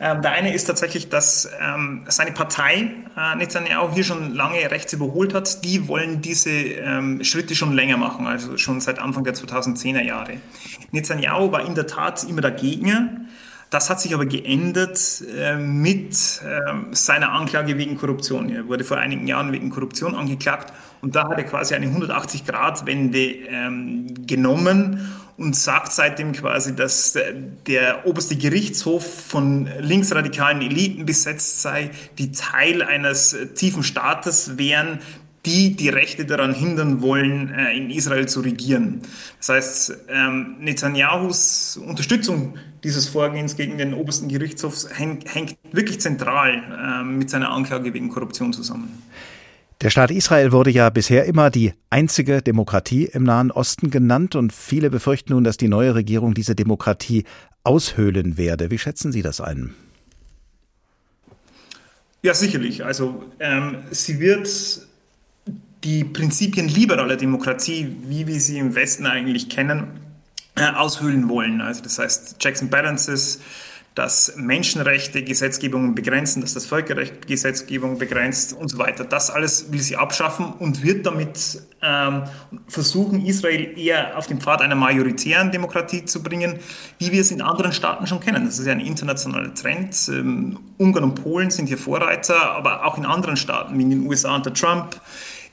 [0.00, 4.92] Ähm, der eine ist tatsächlich, dass ähm, seine Partei äh, Netanyahu hier schon lange rechts
[4.92, 5.64] überholt hat.
[5.64, 10.34] Die wollen diese ähm, Schritte schon länger machen, also schon seit Anfang der 2010er Jahre.
[10.90, 13.28] Netanyahu war in der Tat immer dagegen.
[13.70, 15.00] Das hat sich aber geändert
[15.36, 18.50] äh, mit äh, seiner Anklage wegen Korruption.
[18.50, 23.18] Er wurde vor einigen Jahren wegen Korruption angeklagt und da hat er quasi eine 180-Grad-Wende
[23.18, 27.18] ähm, genommen und sagt seitdem quasi, dass
[27.66, 35.00] der oberste Gerichtshof von linksradikalen Eliten besetzt sei, die Teil eines tiefen Staates wären,
[35.46, 39.02] die die Rechte daran hindern wollen, äh, in Israel zu regieren.
[39.38, 45.26] Das heißt, ähm, Netanyahus Unterstützung dieses Vorgehens gegen den obersten Gerichtshof hängt,
[45.72, 46.62] wirklich zentral
[47.02, 49.02] ähm, mit seiner Anklage wegen Korruption zusammen.
[49.80, 54.52] Der Staat Israel wurde ja bisher immer die einzige Demokratie im Nahen Osten genannt und
[54.52, 57.24] viele befürchten nun, dass die neue Regierung diese Demokratie
[57.64, 58.70] aushöhlen werde.
[58.70, 59.74] Wie schätzen Sie das ein?
[62.22, 62.84] Ja, sicherlich.
[62.84, 64.48] Also ähm, sie wird
[65.84, 69.88] die Prinzipien liberaler Demokratie, wie wir sie im Westen eigentlich kennen,
[70.56, 71.60] äh, aushöhlen wollen.
[71.60, 73.40] Also das heißt Checks and Balances,
[73.94, 79.04] dass Menschenrechte Gesetzgebungen begrenzen, dass das Völkerrecht Gesetzgebung begrenzt und so weiter.
[79.04, 82.24] Das alles will sie abschaffen und wird damit ähm,
[82.66, 86.58] versuchen, Israel eher auf den Pfad einer majoritären Demokratie zu bringen,
[86.98, 88.44] wie wir es in anderen Staaten schon kennen.
[88.46, 89.96] Das ist ja ein internationaler Trend.
[90.08, 94.06] Ähm, Ungarn und Polen sind hier Vorreiter, aber auch in anderen Staaten, wie in den
[94.08, 95.00] USA unter Trump,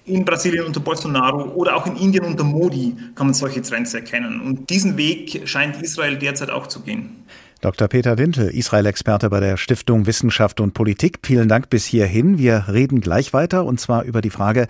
[0.06, 4.42] in Brasilien unter Bolsonaro oder auch in Indien unter Modi kann man solche Trends erkennen.
[4.42, 7.24] Und diesen Weg scheint Israel derzeit auch zu gehen.
[7.62, 7.88] Dr.
[7.88, 11.20] Peter Dintel, Israel-Experte bei der Stiftung Wissenschaft und Politik.
[11.22, 12.40] Vielen Dank bis hierhin.
[12.40, 14.66] Wir reden gleich weiter und zwar über die Frage,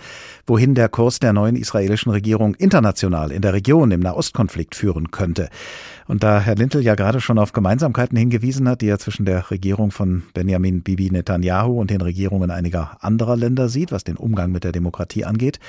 [0.46, 5.48] wohin der Kurs der neuen israelischen Regierung international in der Region im Nahostkonflikt führen könnte.
[6.08, 9.52] Und da Herr Lintel ja gerade schon auf Gemeinsamkeiten hingewiesen hat, die er zwischen der
[9.52, 14.52] Regierung von Benjamin Bibi Netanyahu und den Regierungen einiger anderer Länder sieht, was den Umgang
[14.52, 15.60] mit der Demokratie angeht,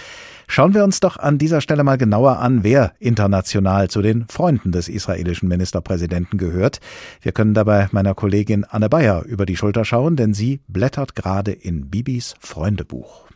[0.47, 4.73] schauen wir uns doch an dieser Stelle mal genauer an, wer international zu den Freunden
[4.73, 6.81] des israelischen Ministerpräsidenten gehört.
[7.21, 11.53] Wir können dabei meiner Kollegin Anne Bayer über die Schulter schauen, denn sie blättert gerade
[11.53, 13.32] in Bibis Freundebuch.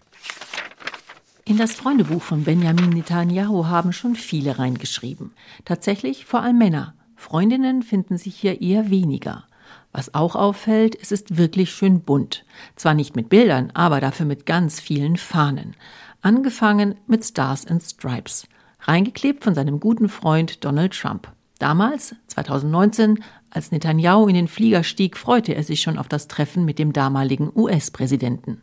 [1.49, 5.31] In das Freundebuch von Benjamin Netanyahu haben schon viele reingeschrieben.
[5.65, 6.95] Tatsächlich vor allem Männer.
[7.15, 9.45] Freundinnen finden sich hier eher weniger.
[9.93, 12.45] Was auch auffällt, es ist wirklich schön bunt.
[12.75, 15.77] Zwar nicht mit Bildern, aber dafür mit ganz vielen Fahnen.
[16.21, 18.49] Angefangen mit Stars and Stripes.
[18.81, 21.29] Reingeklebt von seinem guten Freund Donald Trump.
[21.61, 26.65] Damals, 2019, als Netanyahu in den Flieger stieg, freute er sich schon auf das Treffen
[26.65, 28.63] mit dem damaligen US-Präsidenten.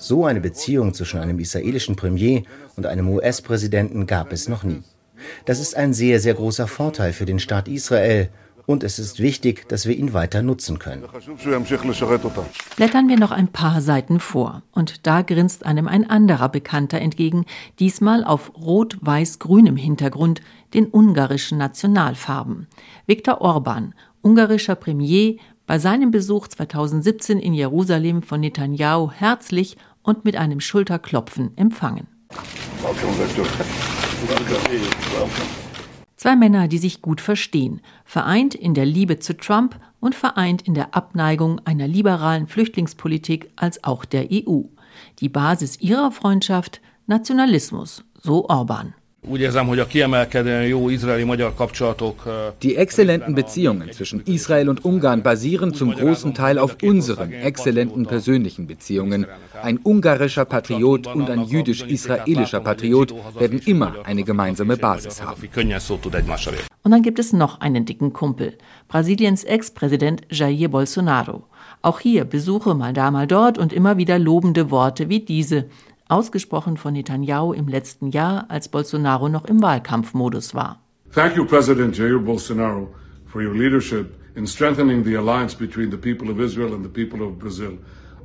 [0.00, 4.82] So eine Beziehung zwischen einem israelischen Premier und einem US-Präsidenten gab es noch nie.
[5.44, 8.30] Das ist ein sehr, sehr großer Vorteil für den Staat Israel
[8.64, 11.04] und es ist wichtig, dass wir ihn weiter nutzen können.
[12.76, 17.44] Blättern wir noch ein paar Seiten vor und da grinst einem ein anderer Bekannter entgegen,
[17.78, 20.40] diesmal auf rot-weiß-grünem Hintergrund,
[20.72, 22.68] den ungarischen Nationalfarben.
[23.04, 25.36] Viktor Orban, ungarischer Premier,
[25.70, 32.06] bei seinem Besuch 2017 in Jerusalem von Netanyahu herzlich und mit einem Schulterklopfen empfangen.
[36.16, 40.74] Zwei Männer, die sich gut verstehen, vereint in der Liebe zu Trump und vereint in
[40.74, 44.62] der Abneigung einer liberalen Flüchtlingspolitik als auch der EU.
[45.20, 48.94] Die Basis ihrer Freundschaft Nationalismus, so Orban.
[49.22, 49.44] Die
[52.76, 59.26] exzellenten Beziehungen zwischen Israel und Ungarn basieren zum großen Teil auf unseren exzellenten persönlichen Beziehungen.
[59.62, 65.42] Ein ungarischer Patriot und ein jüdisch-israelischer Patriot werden immer eine gemeinsame Basis haben.
[66.82, 68.56] Und dann gibt es noch einen dicken Kumpel,
[68.88, 71.42] Brasiliens Ex-Präsident Jair Bolsonaro.
[71.82, 75.66] Auch hier Besuche mal da, mal dort und immer wieder lobende Worte wie diese
[76.10, 80.80] ausgesprochen von Netanyahu im letzten Jahr, als Bolsonaro noch im Wahlkampfmodus war.
[81.12, 82.88] Thank you, President Jair Bolsonaro,
[83.26, 87.26] for your leadership in strengthening the alliance between the people of Israel and the people
[87.26, 87.78] of Brazil.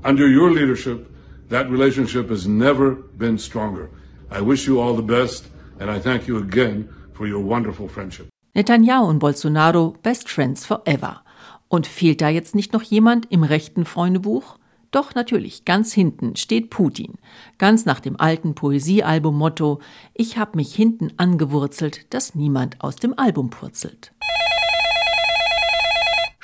[0.04, 1.08] Under your leadership,
[1.50, 3.90] that relationship has never been stronger.
[4.32, 5.46] I wish you all the best,
[5.80, 8.28] and I thank you again for your wonderful friendship.
[8.56, 11.22] Netanyahu und Bolsonaro best friends forever.
[11.68, 14.58] Und fehlt da jetzt nicht noch jemand im rechten Freundebuch?
[14.92, 17.16] Doch natürlich, ganz hinten steht Putin,
[17.58, 19.80] ganz nach dem alten Poesiealbum-Motto
[20.14, 24.14] Ich hab mich hinten angewurzelt, dass niemand aus dem Album purzelt.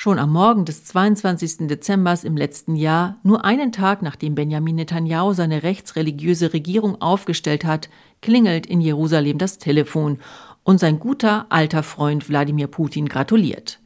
[0.03, 1.67] Schon am Morgen des 22.
[1.67, 7.87] Dezember im letzten Jahr, nur einen Tag nachdem Benjamin Netanyahu seine rechtsreligiöse Regierung aufgestellt hat,
[8.19, 10.17] klingelt in Jerusalem das Telefon
[10.63, 13.79] und sein guter alter Freund Wladimir Putin gratuliert.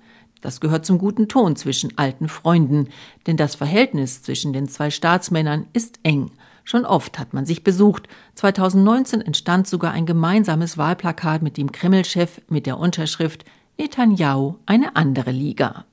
[0.45, 2.89] Das gehört zum guten Ton zwischen alten Freunden,
[3.25, 6.29] denn das Verhältnis zwischen den zwei Staatsmännern ist eng.
[6.63, 8.07] Schon oft hat man sich besucht.
[8.35, 13.43] 2019 entstand sogar ein gemeinsames Wahlplakat mit dem Kreml-Chef mit der Unterschrift
[13.79, 15.85] Netanyahu eine andere Liga.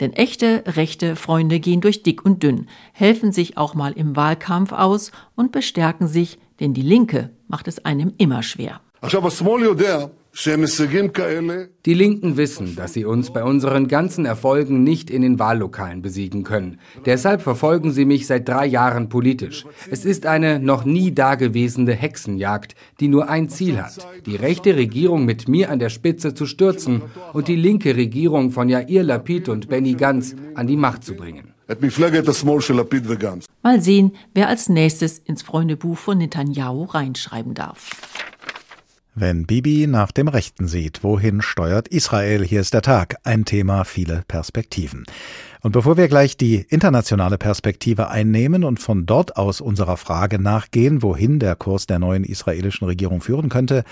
[0.00, 4.72] Denn echte rechte Freunde gehen durch dick und dünn, helfen sich auch mal im Wahlkampf
[4.72, 8.80] aus und bestärken sich, denn die Linke macht es einem immer schwer.
[10.36, 16.42] Die Linken wissen, dass sie uns bei unseren ganzen Erfolgen nicht in den Wahllokalen besiegen
[16.42, 16.80] können.
[17.06, 19.64] Deshalb verfolgen sie mich seit drei Jahren politisch.
[19.88, 25.24] Es ist eine noch nie dagewesene Hexenjagd, die nur ein Ziel hat, die rechte Regierung
[25.24, 29.68] mit mir an der Spitze zu stürzen und die linke Regierung von Yair Lapid und
[29.68, 31.54] Benny Gantz an die Macht zu bringen.
[33.62, 37.90] Mal sehen, wer als nächstes ins Freundebuch von Netanyahu reinschreiben darf.
[39.16, 42.44] Wenn Bibi nach dem Rechten sieht, wohin steuert Israel?
[42.44, 43.14] Hier ist der Tag.
[43.22, 45.04] Ein Thema, viele Perspektiven.
[45.60, 51.00] Und bevor wir gleich die internationale Perspektive einnehmen und von dort aus unserer Frage nachgehen,
[51.00, 53.84] wohin der Kurs der neuen israelischen Regierung führen könnte,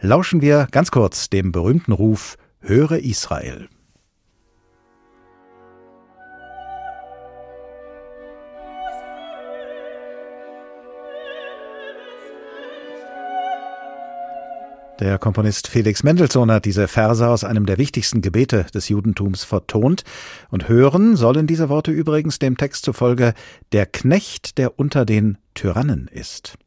[0.00, 3.68] lauschen wir ganz kurz dem berühmten Ruf Höre Israel.
[15.00, 20.02] Der Komponist Felix Mendelssohn hat diese Verse aus einem der wichtigsten Gebete des Judentums vertont.
[20.50, 23.34] Und hören sollen diese Worte übrigens dem Text zufolge
[23.70, 26.58] der Knecht, der unter den Tyrannen ist.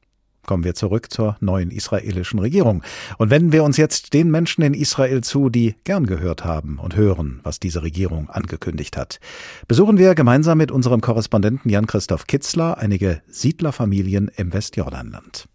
[0.45, 2.83] Kommen wir zurück zur neuen israelischen Regierung
[3.17, 6.95] und wenden wir uns jetzt den Menschen in Israel zu, die gern gehört haben und
[6.95, 9.19] hören, was diese Regierung angekündigt hat.
[9.67, 15.47] Besuchen wir gemeinsam mit unserem Korrespondenten Jan-Christoph Kitzler einige Siedlerfamilien im Westjordanland.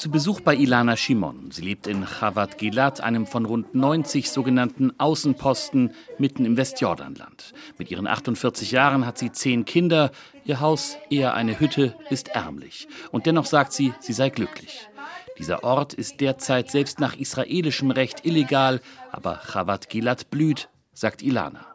[0.00, 1.50] Zu Besuch bei Ilana Shimon.
[1.50, 7.52] Sie lebt in Chavat Gilad, einem von rund 90 sogenannten Außenposten mitten im Westjordanland.
[7.76, 10.10] Mit ihren 48 Jahren hat sie zehn Kinder.
[10.46, 12.88] Ihr Haus, eher eine Hütte, ist ärmlich.
[13.10, 14.88] Und dennoch sagt sie, sie sei glücklich.
[15.38, 18.80] Dieser Ort ist derzeit selbst nach israelischem Recht illegal,
[19.12, 21.66] aber Chavat Gilad blüht, sagt Ilana.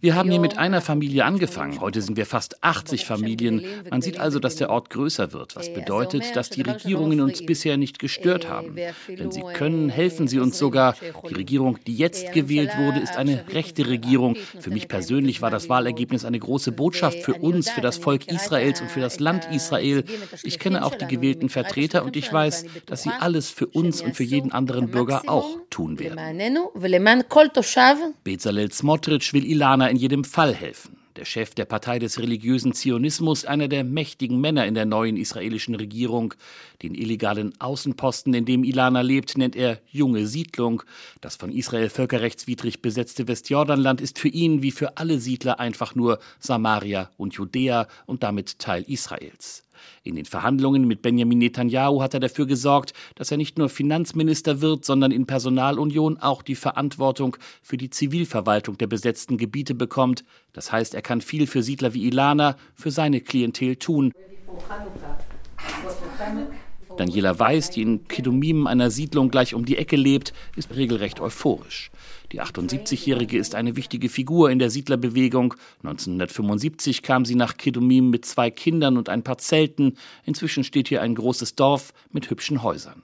[0.00, 1.80] Wir haben hier mit einer Familie angefangen.
[1.80, 3.64] Heute sind wir fast 80 Familien.
[3.90, 7.78] Man sieht also, dass der Ort größer wird, was bedeutet, dass die Regierungen uns bisher
[7.78, 8.76] nicht gestört haben.
[9.08, 10.96] Wenn sie können, helfen sie uns sogar.
[11.30, 14.36] Die Regierung, die jetzt gewählt wurde, ist eine rechte Regierung.
[14.60, 18.82] Für mich persönlich war das Wahlergebnis eine große Botschaft für uns, für das Volk Israels
[18.82, 20.04] und für das Land Israel.
[20.42, 24.14] Ich kenne auch die gewählten Vertreter und ich weiß, dass sie alles für uns und
[24.14, 26.18] für jeden anderen Bürger auch tun werden.
[28.24, 30.98] Bezalel Smotrich will Ilana in in jedem Fall helfen.
[31.16, 35.74] Der Chef der Partei des religiösen Zionismus, einer der mächtigen Männer in der neuen israelischen
[35.74, 36.34] Regierung,
[36.82, 40.82] den illegalen Außenposten, in dem Ilana lebt, nennt er junge Siedlung.
[41.22, 46.18] Das von Israel völkerrechtswidrig besetzte Westjordanland ist für ihn wie für alle Siedler einfach nur
[46.40, 49.65] Samaria und Judäa und damit Teil Israels.
[50.02, 54.60] In den Verhandlungen mit Benjamin Netanyahu hat er dafür gesorgt, dass er nicht nur Finanzminister
[54.60, 60.24] wird, sondern in Personalunion auch die Verantwortung für die Zivilverwaltung der besetzten Gebiete bekommt.
[60.52, 64.12] Das heißt, er kann viel für Siedler wie Ilana, für seine Klientel tun.
[66.96, 71.90] Daniela Weiß, die in Kedumim, einer Siedlung gleich um die Ecke lebt, ist regelrecht euphorisch.
[72.32, 75.54] Die 78-Jährige ist eine wichtige Figur in der Siedlerbewegung.
[75.84, 79.96] 1975 kam sie nach Kedumim mit zwei Kindern und ein paar Zelten.
[80.24, 83.02] Inzwischen steht hier ein großes Dorf mit hübschen Häusern.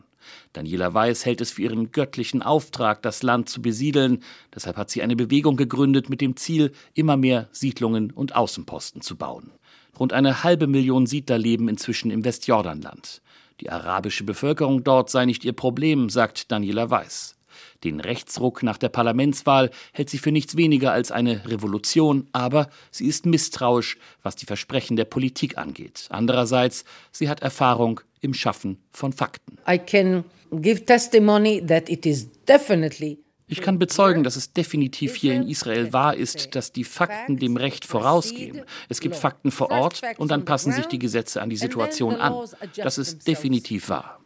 [0.53, 4.23] Daniela Weiß hält es für ihren göttlichen Auftrag, das Land zu besiedeln.
[4.55, 9.17] Deshalb hat sie eine Bewegung gegründet mit dem Ziel, immer mehr Siedlungen und Außenposten zu
[9.17, 9.53] bauen.
[9.99, 13.23] Rund eine halbe Million Siedler leben inzwischen im Westjordanland.
[13.61, 17.37] Die arabische Bevölkerung dort sei nicht ihr Problem, sagt Daniela Weiß.
[17.85, 23.07] Den Rechtsruck nach der Parlamentswahl hält sie für nichts weniger als eine Revolution, aber sie
[23.07, 26.07] ist misstrauisch, was die Versprechen der Politik angeht.
[26.11, 29.59] Andererseits, sie hat Erfahrung im Schaffen von Fakten.
[29.69, 33.19] I can give testimony that it is definitely
[33.53, 37.59] ich kann bezeugen, dass es definitiv hier in Israel wahr ist, dass die Fakten dem
[37.59, 38.63] Recht vorausgehen.
[38.89, 42.49] Es gibt Fakten vor Ort und dann passen sich die Gesetze an die Situation an.
[42.77, 44.21] Das ist definitiv wahr.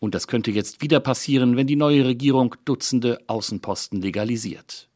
[0.00, 4.88] Und das könnte jetzt wieder passieren, wenn die neue Regierung Dutzende Außenposten legalisiert.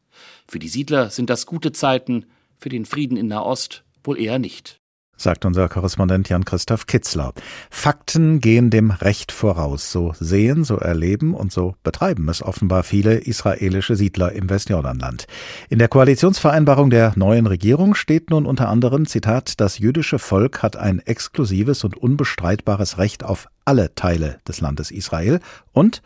[0.47, 2.25] Für die Siedler sind das gute Zeiten,
[2.57, 4.81] für den Frieden in Nahost wohl eher nicht
[5.17, 7.33] sagt unser Korrespondent Jan-Christoph Kitzler.
[7.69, 9.91] Fakten gehen dem Recht voraus.
[9.91, 15.25] So sehen, so erleben und so betreiben es offenbar viele israelische Siedler im Westjordanland.
[15.69, 20.77] In der Koalitionsvereinbarung der neuen Regierung steht nun unter anderem, Zitat, das jüdische Volk hat
[20.77, 25.39] ein exklusives und unbestreitbares Recht auf alle Teile des Landes Israel
[25.73, 26.01] und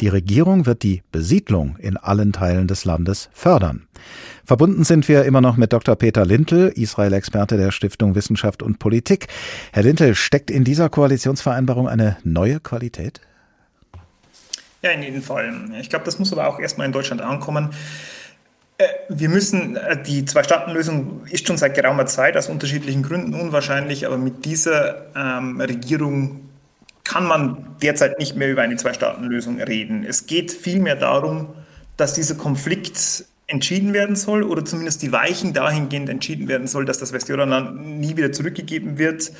[0.00, 3.86] die Regierung wird die Besiedlung in allen Teilen des Landes fördern.
[4.44, 5.94] Verbunden sind wir immer noch mit Dr.
[5.94, 9.28] Peter Lintel, Israel-Experte der Stiftung Wissenschaft und Politik.
[9.72, 13.20] Herr Lintel, steckt in dieser Koalitionsvereinbarung eine neue Qualität?
[14.82, 15.70] Ja, in jedem Fall.
[15.80, 17.70] Ich glaube, das muss aber auch erstmal in Deutschland ankommen.
[18.76, 24.04] Äh, wir müssen, äh, die Zwei-Staaten-Lösung ist schon seit geraumer Zeit aus unterschiedlichen Gründen unwahrscheinlich,
[24.04, 26.40] aber mit dieser ähm, Regierung
[27.04, 30.04] kann man derzeit nicht mehr über eine Zwei-Staaten-Lösung reden.
[30.04, 31.54] Es geht vielmehr darum,
[31.96, 36.98] dass dieser Konflikt entschieden werden soll oder zumindest die Weichen dahingehend entschieden werden soll, dass
[36.98, 39.32] das Westjordanland nie wieder zurückgegeben wird,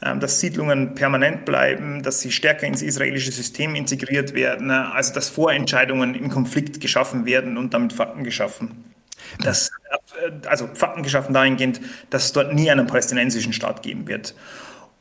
[0.00, 5.28] ähm, dass Siedlungen permanent bleiben, dass sie stärker ins israelische System integriert werden, also dass
[5.28, 8.84] Vorentscheidungen im Konflikt geschaffen werden und damit Fakten geschaffen.
[9.42, 9.72] Das,
[10.24, 14.36] äh, also Fakten geschaffen dahingehend, dass es dort nie einen palästinensischen Staat geben wird.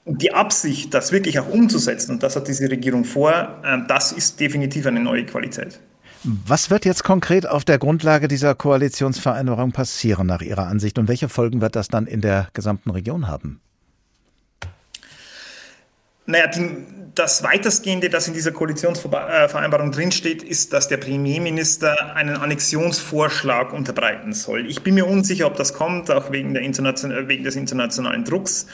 [0.08, 4.13] Und die Absicht, das wirklich auch umzusetzen, und das hat diese Regierung vor, ähm, das
[4.13, 5.82] ist definitiv eine neue Qualität.
[6.24, 11.28] Was wird jetzt konkret auf der Grundlage dieser Koalitionsvereinbarung passieren nach Ihrer Ansicht und welche
[11.28, 13.60] Folgen wird das dann in der gesamten Region haben?
[16.26, 16.70] Naja, die,
[17.13, 24.67] das weitestgehende, das in dieser Koalitionsvereinbarung drinsteht, ist, dass der Premierminister einen Annexionsvorschlag unterbreiten soll.
[24.67, 28.67] Ich bin mir unsicher, ob das kommt, auch wegen, Internation wegen des internationalen Drucks.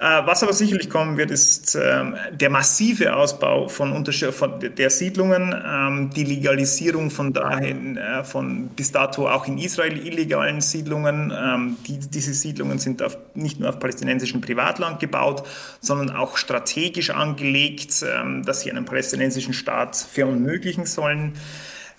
[0.00, 5.54] Äh, was aber sicherlich kommen wird, ist ähm, der massive Ausbau von, von der Siedlungen,
[5.62, 11.30] ähm, die Legalisierung von dahin, äh, von bis dato auch in Israel illegalen Siedlungen.
[11.38, 15.46] Ähm, die, diese Siedlungen sind auf, nicht nur auf palästinensischem Privatland gebaut,
[15.82, 18.02] sondern auch strategisch angelegt,
[18.44, 21.34] dass sie einen palästinensischen Staat verunmöglichen sollen.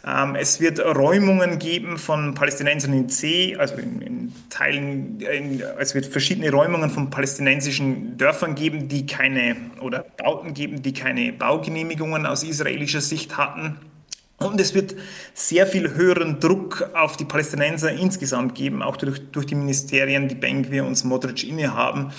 [0.06, 5.94] Ähm, es wird Räumungen geben von Palästinensern in C, also in, in Teilen, in, es
[5.94, 12.26] wird verschiedene Räumungen von palästinensischen Dörfern geben, die keine, oder Bauten geben, die keine Baugenehmigungen
[12.26, 13.78] aus israelischer Sicht hatten.
[14.38, 14.96] Und es wird
[15.36, 20.36] sehr viel höheren Druck auf die Palästinenser insgesamt geben, auch durch, durch die Ministerien, die
[20.36, 22.12] Benguir und Smotrich innehaben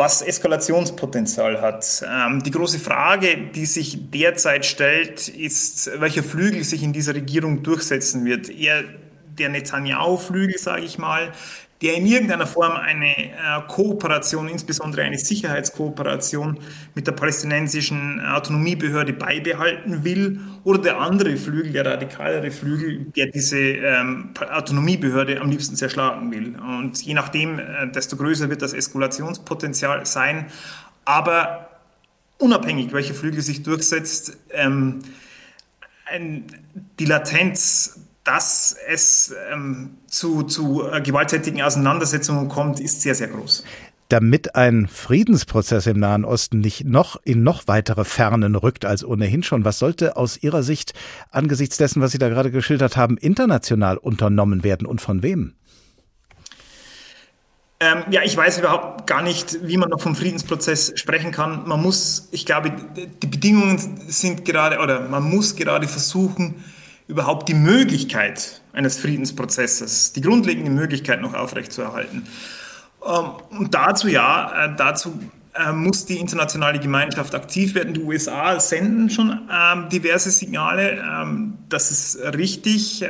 [0.00, 2.02] was Eskalationspotenzial hat.
[2.10, 7.62] Ähm, die große Frage, die sich derzeit stellt, ist, welcher Flügel sich in dieser Regierung
[7.62, 8.48] durchsetzen wird.
[8.48, 8.82] Eher
[9.38, 11.32] der Netanyahu-Flügel, sage ich mal,
[11.82, 13.32] der in irgendeiner Form eine äh,
[13.66, 16.58] Kooperation, insbesondere eine Sicherheitskooperation
[16.94, 23.58] mit der palästinensischen Autonomiebehörde beibehalten will, oder der andere Flügel, der radikalere Flügel, der diese
[23.58, 26.58] ähm, Autonomiebehörde am liebsten zerschlagen will.
[26.58, 30.46] Und je nachdem, äh, desto größer wird das Eskalationspotenzial sein.
[31.06, 31.70] Aber
[32.36, 35.00] unabhängig, welcher Flügel sich durchsetzt, ähm,
[36.04, 36.44] ein,
[36.98, 43.64] die Latenz dass es ähm, zu, zu äh, gewalttätigen Auseinandersetzungen kommt, ist sehr, sehr groß.
[44.08, 49.44] Damit ein Friedensprozess im Nahen Osten nicht noch in noch weitere Fernen rückt als ohnehin
[49.44, 50.94] schon, was sollte aus Ihrer Sicht
[51.30, 55.54] angesichts dessen, was Sie da gerade geschildert haben, international unternommen werden und von wem?
[57.78, 61.66] Ähm, ja, ich weiß überhaupt gar nicht, wie man noch vom Friedensprozess sprechen kann.
[61.66, 62.72] Man muss, ich glaube,
[63.22, 66.62] die Bedingungen sind gerade, oder man muss gerade versuchen,
[67.10, 72.26] überhaupt die Möglichkeit eines Friedensprozesses, die grundlegende Möglichkeit noch aufrechtzuerhalten.
[73.04, 75.18] Ähm, und dazu ja, äh, dazu
[75.54, 77.94] äh, muss die internationale Gemeinschaft aktiv werden.
[77.94, 81.02] Die USA senden schon ähm, diverse Signale.
[81.02, 83.04] Ähm, das ist richtig.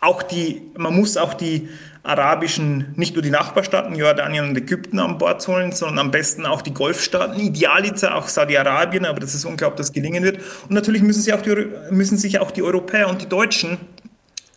[0.00, 1.68] auch die, man muss auch die
[2.04, 6.60] arabischen, nicht nur die Nachbarstaaten, Jordanien und Ägypten an Bord holen, sondern am besten auch
[6.60, 10.38] die Golfstaaten, idealiter auch Saudi-Arabien, aber das ist unglaublich, dass das gelingen wird.
[10.64, 13.78] Und natürlich müssen, sie auch die, müssen sich auch die Europäer und die Deutschen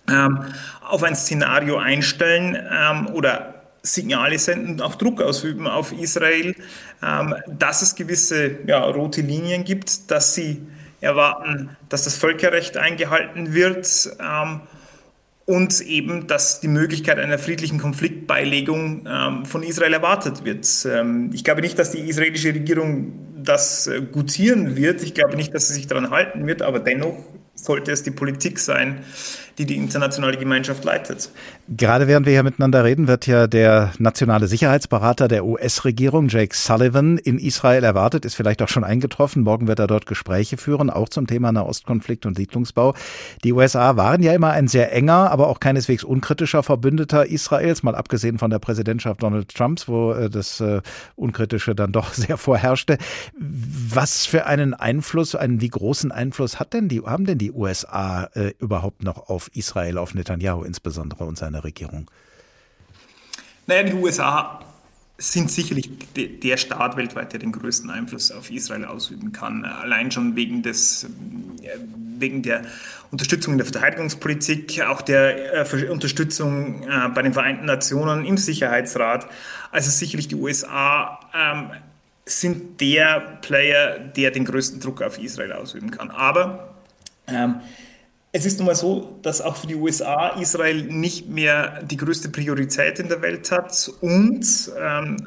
[0.09, 0.43] ähm,
[0.85, 6.53] auf ein Szenario einstellen ähm, oder Signale senden und auch Druck ausüben auf Israel,
[7.01, 10.61] ähm, dass es gewisse ja, rote Linien gibt, dass sie
[10.99, 14.61] erwarten, dass das Völkerrecht eingehalten wird ähm,
[15.47, 20.67] und eben, dass die Möglichkeit einer friedlichen Konfliktbeilegung ähm, von Israel erwartet wird.
[20.85, 25.01] Ähm, ich glaube nicht, dass die israelische Regierung das äh, gutieren wird.
[25.03, 27.17] Ich glaube nicht, dass sie sich daran halten wird, aber dennoch
[27.55, 28.99] sollte es die Politik sein,
[29.57, 31.31] die die internationale Gemeinschaft leitet.
[31.67, 37.17] Gerade während wir hier miteinander reden, wird ja der nationale Sicherheitsberater der US-Regierung, Jake Sullivan,
[37.17, 39.43] in Israel erwartet, ist vielleicht auch schon eingetroffen.
[39.43, 42.93] Morgen wird er dort Gespräche führen, auch zum Thema Nahostkonflikt und Siedlungsbau.
[43.43, 47.95] Die USA waren ja immer ein sehr enger, aber auch keineswegs unkritischer Verbündeter Israels, mal
[47.95, 50.81] abgesehen von der Präsidentschaft Donald Trumps, wo äh, das äh,
[51.15, 52.97] Unkritische dann doch sehr vorherrschte.
[53.37, 58.29] Was für einen Einfluss, einen wie großen Einfluss hat denn die, haben denn die USA
[58.33, 62.09] äh, überhaupt noch auf Israel, auf Netanyahu insbesondere und seine Regierung?
[63.67, 64.59] Naja, die USA
[65.17, 69.65] sind sicherlich der Staat weltweit, der den größten Einfluss auf Israel ausüben kann.
[69.65, 71.07] Allein schon wegen, des, äh,
[72.19, 72.63] wegen der
[73.09, 79.27] Unterstützung in der Verteidigungspolitik, auch der äh, Unterstützung äh, bei den Vereinten Nationen im Sicherheitsrat.
[79.71, 81.71] Also sicherlich die USA ähm,
[82.25, 86.11] sind der Player, der den größten Druck auf Israel ausüben kann.
[86.11, 86.75] Aber
[87.25, 87.55] ähm,
[88.31, 92.29] es ist nun mal so, dass auch für die USA Israel nicht mehr die größte
[92.29, 95.17] Priorität in der Welt hat und ähm,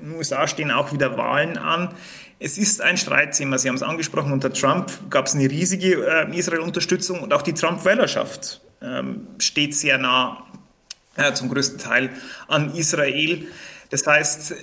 [0.00, 1.94] in den USA stehen auch wieder Wahlen an.
[2.38, 6.36] Es ist ein Streitthema, Sie haben es angesprochen, unter Trump gab es eine riesige äh,
[6.36, 10.46] Israel-Unterstützung und auch die Trump-Wählerschaft ähm, steht sehr nah
[11.16, 12.10] äh, zum größten Teil
[12.48, 13.46] an Israel.
[13.90, 14.54] Das heißt,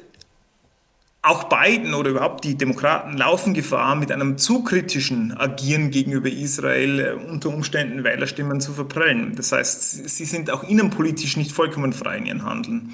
[1.23, 6.99] auch Biden oder überhaupt die Demokraten laufen Gefahr, mit einem zu kritischen Agieren gegenüber Israel
[6.99, 9.33] äh, unter Umständen Wählerstimmen zu verprellen.
[9.35, 12.91] Das heißt, sie sind auch innenpolitisch nicht vollkommen frei in ihren Handeln.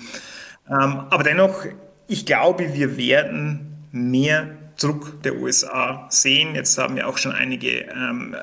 [0.69, 1.65] Ähm, aber dennoch,
[2.07, 6.53] ich glaube, wir werden mehr Druck der USA sehen.
[6.53, 8.35] Jetzt haben ja auch schon einige ähm,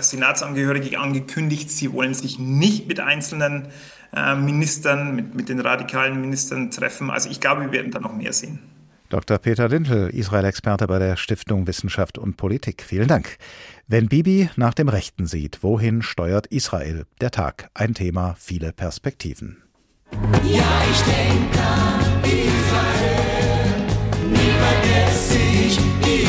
[0.00, 3.68] Senatsangehörige angekündigt, sie wollen sich nicht mit einzelnen
[4.16, 7.10] äh, Ministern, mit, mit den radikalen Ministern treffen.
[7.10, 8.73] Also ich glaube, wir werden da noch mehr sehen.
[9.14, 9.38] Dr.
[9.38, 12.82] Peter Lindl, Israel-Experte bei der Stiftung Wissenschaft und Politik.
[12.82, 13.36] Vielen Dank.
[13.86, 17.04] Wenn Bibi nach dem Rechten sieht, wohin steuert Israel?
[17.20, 19.62] Der Tag, ein Thema, viele Perspektiven.
[20.42, 23.14] Ja, ich denke an Israel.
[24.58, 26.23] vergesse ich Israel,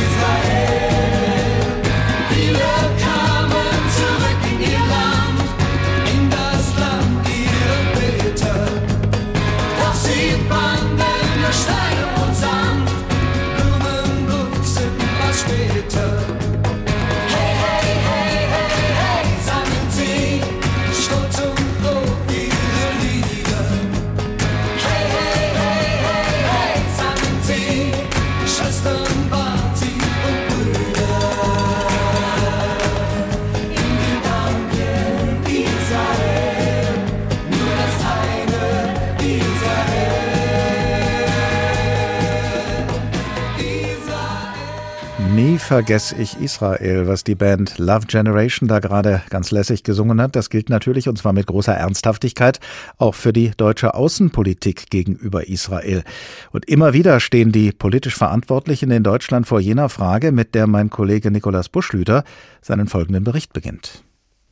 [45.71, 50.35] was die Band Love Generation da gerade ganz lässig gesungen hat.
[50.35, 52.59] Das gilt natürlich und zwar mit großer Ernsthaftigkeit
[52.97, 56.03] auch für die deutsche Außenpolitik gegenüber Israel.
[56.51, 60.89] Und immer wieder stehen die politisch Verantwortlichen in Deutschland vor jener Frage, mit der mein
[60.89, 62.23] Kollege Nikolaus Buschlüter
[62.61, 64.03] seinen folgenden Bericht beginnt.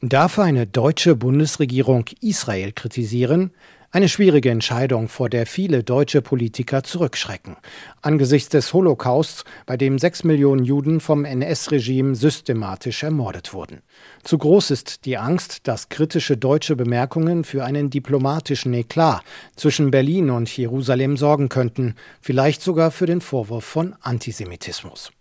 [0.02, 3.52] Darf eine deutsche Bundesregierung Israel kritisieren?
[3.96, 7.58] Eine schwierige Entscheidung, vor der viele deutsche Politiker zurückschrecken.
[8.02, 13.84] Angesichts des Holocausts, bei dem sechs Millionen Juden vom NS-Regime systematisch ermordet wurden.
[14.24, 19.22] Zu groß ist die Angst, dass kritische deutsche Bemerkungen für einen diplomatischen Eklat
[19.56, 25.12] zwischen Berlin und Jerusalem sorgen könnten, vielleicht sogar für den Vorwurf von Antisemitismus.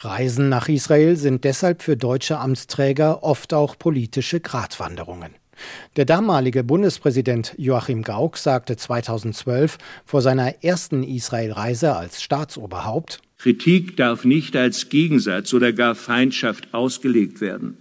[0.00, 5.34] Reisen nach Israel sind deshalb für deutsche Amtsträger oft auch politische Gratwanderungen.
[5.96, 14.24] Der damalige Bundespräsident Joachim Gauck sagte 2012 vor seiner ersten Israelreise als Staatsoberhaupt Kritik darf
[14.24, 17.76] nicht als Gegensatz oder gar Feindschaft ausgelegt werden.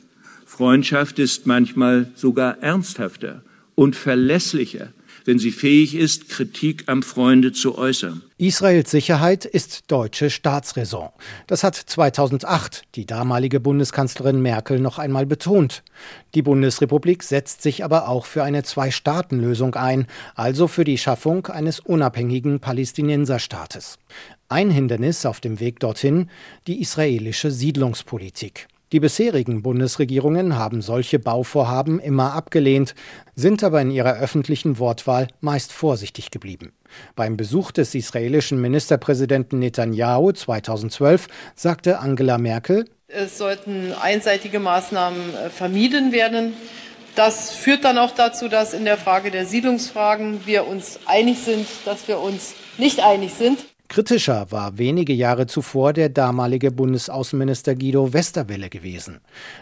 [0.45, 3.41] Freundschaft ist manchmal sogar ernsthafter
[3.73, 4.89] und verlässlicher
[5.28, 8.21] wenn sie fähig ist, Kritik am Freunde zu äußern.
[8.38, 11.09] Israels Sicherheit ist deutsche Staatsräson.
[11.47, 15.84] Das hat 2008 die damalige Bundeskanzlerin Merkel noch einmal betont.
[16.34, 21.82] Die Bundesrepublik setzt sich aber auch für eine Zwei-Staaten-Lösung ein, also für die Schaffung eines
[21.82, 23.99] unabhängigen Palästinenserstaates.
[24.47, 26.30] Ein Hindernis auf dem Weg dorthin
[26.67, 28.69] die israelische Siedlungspolitik.
[28.93, 32.95] Die bisherigen Bundesregierungen haben solche Bauvorhaben immer abgelehnt,
[33.35, 36.71] sind aber in ihrer öffentlichen Wortwahl meist vorsichtig geblieben.
[37.15, 45.49] Beim Besuch des israelischen Ministerpräsidenten Netanyahu 2012 sagte Angela Merkel, es sollten einseitige Maßnahmen äh,
[45.49, 46.53] vermieden werden.
[47.15, 51.67] Das führt dann auch dazu, dass in der Frage der Siedlungsfragen wir uns einig sind,
[51.85, 53.59] dass wir uns nicht einig sind.
[53.89, 59.19] Kritischer war wenige Jahre zuvor der damalige Bundesaußenminister Guido Westerwelle gewesen.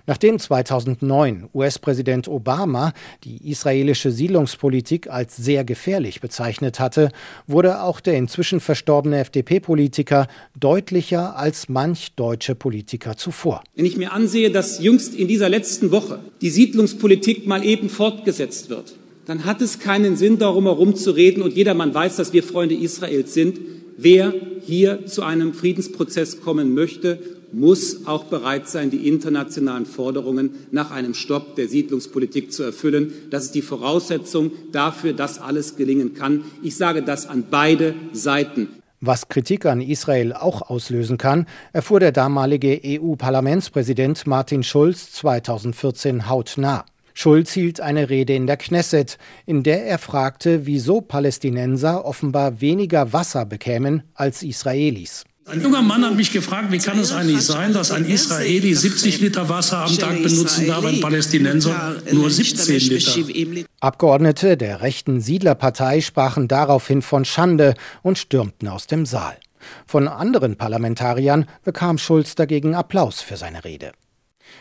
[0.08, 7.12] Nachdem 2009 US-Präsident Obama die israelische Siedlungspolitik als sehr gefährlich bezeichnet hatte,
[7.46, 10.28] wurde auch der inzwischen verstorbene FDP-Politiker
[10.60, 13.64] deutlicher als manch deutsche Politiker zuvor.
[13.76, 18.72] Wenn ich mir ansehe, dass jüngst in dieser letzten Woche die Siedlungspolitik mal eben fortgesetzt
[18.72, 18.96] wird,
[19.28, 22.76] dann hat es keinen Sinn, darum herum zu reden und jedermann weiß, dass wir Freunde
[22.76, 24.34] Israels sind Wer
[24.66, 27.20] hier zu einem Friedensprozess kommen möchte,
[27.54, 33.14] muss auch bereit sein, die internationalen Forderungen nach einem Stopp der Siedlungspolitik zu erfüllen.
[33.30, 36.44] Das ist die Voraussetzung dafür, dass alles gelingen kann.
[36.62, 38.68] Ich sage das an beide Seiten.
[39.00, 46.86] Was Kritik an Israel auch auslösen kann, erfuhr der damalige EU-Parlamentspräsident Martin Schulz 2014 hautnah.
[47.18, 53.14] Schulz hielt eine Rede in der Knesset, in der er fragte, wieso Palästinenser offenbar weniger
[53.14, 55.24] Wasser bekämen als Israelis.
[55.48, 59.22] Ein junger Mann hat mich gefragt, wie kann es eigentlich sein, dass ein Israeli 70
[59.22, 63.66] Liter Wasser am Tag benutzen darf, ein Palästinenser nur 17 Liter.
[63.80, 69.38] Abgeordnete der rechten Siedlerpartei sprachen daraufhin von Schande und stürmten aus dem Saal.
[69.86, 73.94] Von anderen Parlamentariern bekam Schulz dagegen Applaus für seine Rede.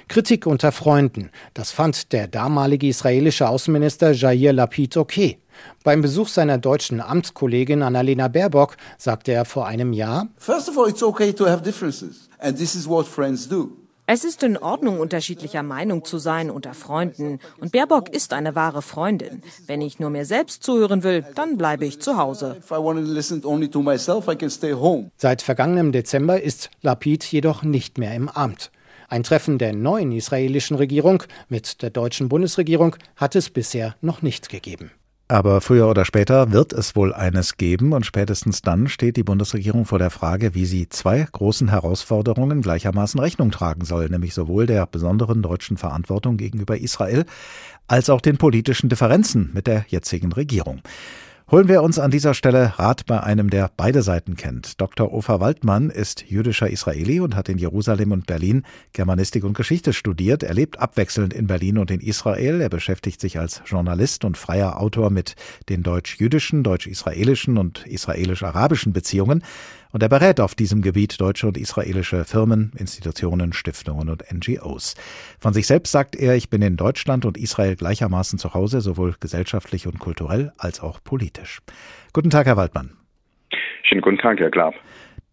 [0.09, 5.39] Kritik unter Freunden, das fand der damalige israelische Außenminister Jair Lapid okay.
[5.83, 10.89] Beim Besuch seiner deutschen Amtskollegin Annalena Baerbock sagte er vor einem Jahr: First of all,
[10.89, 13.71] it's okay to have differences, and this is what friends do.
[14.07, 17.39] Es ist in Ordnung, unterschiedlicher Meinung zu sein unter Freunden.
[17.59, 19.43] Und Baerbock ist eine wahre Freundin.
[19.67, 22.59] Wenn ich nur mir selbst zuhören will, dann bleibe ich zu Hause.
[25.17, 28.71] Seit vergangenem Dezember ist Lapid jedoch nicht mehr im Amt.
[29.09, 34.49] Ein Treffen der neuen israelischen Regierung mit der deutschen Bundesregierung hat es bisher noch nicht
[34.49, 34.91] gegeben.
[35.27, 39.87] Aber früher oder später wird es wohl eines geben und spätestens dann steht die Bundesregierung
[39.87, 44.87] vor der Frage, wie sie zwei großen Herausforderungen gleichermaßen Rechnung tragen soll, nämlich sowohl der
[44.87, 47.25] besonderen deutschen Verantwortung gegenüber Israel
[47.89, 50.83] als auch den politischen Differenzen mit der jetzigen Regierung.
[51.51, 54.81] Holen wir uns an dieser Stelle Rat bei einem, der beide Seiten kennt.
[54.81, 55.13] Dr.
[55.13, 58.63] Ofer Waldmann ist jüdischer Israeli und hat in Jerusalem und Berlin
[58.95, 60.43] Germanistik und Geschichte studiert.
[60.43, 62.63] Er lebt abwechselnd in Berlin und in Israel.
[62.63, 65.37] Er beschäftigt sich als Journalist und freier Autor mit
[65.69, 69.45] den deutsch-jüdischen, deutsch-israelischen und israelisch-arabischen Beziehungen.
[69.95, 74.97] Und er berät auf diesem Gebiet deutsche und israelische Firmen, Institutionen, Stiftungen und NGOs.
[75.39, 79.15] Von sich selbst sagt er, ich bin in Deutschland und Israel gleichermaßen zu Hause, sowohl
[79.21, 81.61] gesellschaftlich und kulturell als auch politisch.
[82.13, 82.91] Guten Tag, Herr Waldmann.
[83.85, 84.75] Schönen guten Tag, Herr Klapp.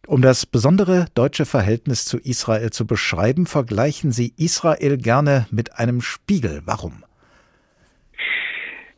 [0.05, 6.01] Um das besondere deutsche Verhältnis zu Israel zu beschreiben, vergleichen Sie Israel gerne mit einem
[6.01, 6.61] Spiegel.
[6.65, 7.03] Warum?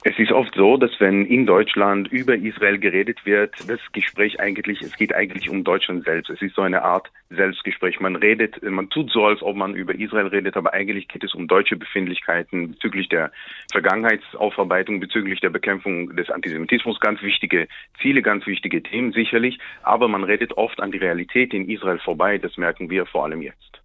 [0.05, 4.81] Es ist oft so, dass wenn in Deutschland über Israel geredet wird, das Gespräch eigentlich,
[4.81, 6.29] es geht eigentlich um Deutschland selbst.
[6.29, 8.01] Es ist so eine Art Selbstgespräch.
[8.01, 11.33] Man redet, man tut so, als ob man über Israel redet, aber eigentlich geht es
[11.33, 13.31] um deutsche Befindlichkeiten bezüglich der
[13.71, 16.99] Vergangenheitsaufarbeitung, bezüglich der Bekämpfung des Antisemitismus.
[16.99, 17.69] Ganz wichtige
[18.01, 19.57] Ziele, ganz wichtige Themen sicherlich.
[19.83, 22.37] Aber man redet oft an die Realität in Israel vorbei.
[22.39, 23.81] Das merken wir vor allem jetzt.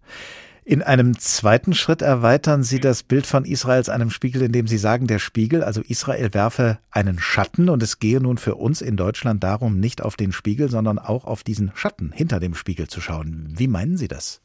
[0.65, 4.77] In einem zweiten Schritt erweitern Sie das Bild von Israel als einem Spiegel, indem Sie
[4.77, 8.97] sagen, der Spiegel, also Israel werfe einen Schatten und es gehe nun für uns in
[8.97, 13.01] Deutschland darum, nicht auf den Spiegel, sondern auch auf diesen Schatten hinter dem Spiegel zu
[13.01, 13.53] schauen.
[13.57, 14.41] Wie meinen Sie das?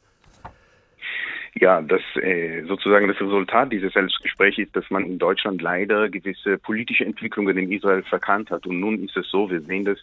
[1.57, 6.57] Ja, das äh, sozusagen das Resultat dieses Selbstgesprächs ist, dass man in Deutschland leider gewisse
[6.57, 8.67] politische Entwicklungen in Israel verkannt hat.
[8.67, 9.97] Und nun ist es so, wir sehen das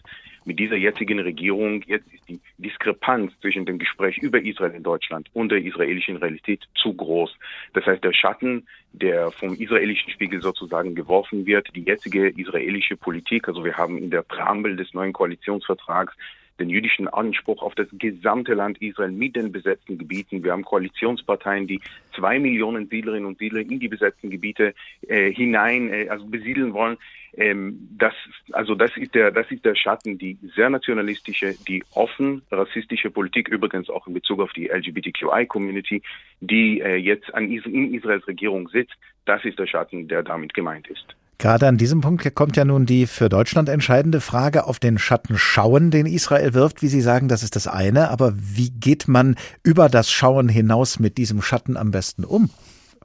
[0.45, 5.29] mit dieser jetzigen Regierung, jetzt ist die Diskrepanz zwischen dem Gespräch über Israel in Deutschland
[5.33, 7.37] und der israelischen Realität zu groß.
[7.73, 13.47] Das heißt, der Schatten, der vom israelischen Spiegel sozusagen geworfen wird, die jetzige israelische Politik,
[13.47, 16.15] also wir haben in der Präambel des neuen Koalitionsvertrags
[16.59, 20.43] den jüdischen Anspruch auf das gesamte Land Israel mit den besetzten Gebieten.
[20.43, 21.81] Wir haben Koalitionsparteien, die
[22.15, 24.73] zwei Millionen Siedlerinnen und Siedler in die besetzten Gebiete
[25.07, 26.97] äh, hinein, äh, also besiedeln wollen.
[27.35, 28.13] Ähm, das,
[28.51, 33.47] also das ist der, das ist der Schatten, die sehr nationalistische, die offen rassistische Politik,
[33.47, 36.03] übrigens auch in Bezug auf die LGBTQI-Community,
[36.41, 38.93] die äh, jetzt an, in Israels Regierung sitzt.
[39.25, 41.15] Das ist der Schatten, der damit gemeint ist.
[41.43, 45.37] Gerade an diesem Punkt kommt ja nun die für Deutschland entscheidende Frage auf den Schatten
[45.37, 46.81] schauen, den Israel wirft.
[46.81, 48.11] Wie Sie sagen, das ist das eine.
[48.11, 52.49] Aber wie geht man über das Schauen hinaus mit diesem Schatten am besten um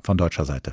[0.00, 0.72] von deutscher Seite?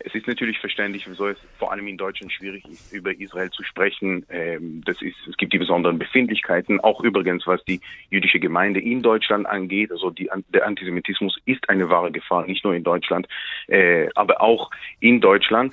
[0.00, 3.62] Es ist natürlich verständlich, wieso es vor allem in Deutschland schwierig ist, über Israel zu
[3.62, 4.26] sprechen.
[4.28, 7.80] Ähm, das ist, es gibt die besonderen Befindlichkeiten, auch übrigens, was die
[8.10, 9.92] jüdische Gemeinde in Deutschland angeht.
[9.92, 13.28] Also die, der Antisemitismus ist eine wahre Gefahr, nicht nur in Deutschland,
[13.68, 15.72] äh, aber auch in Deutschland.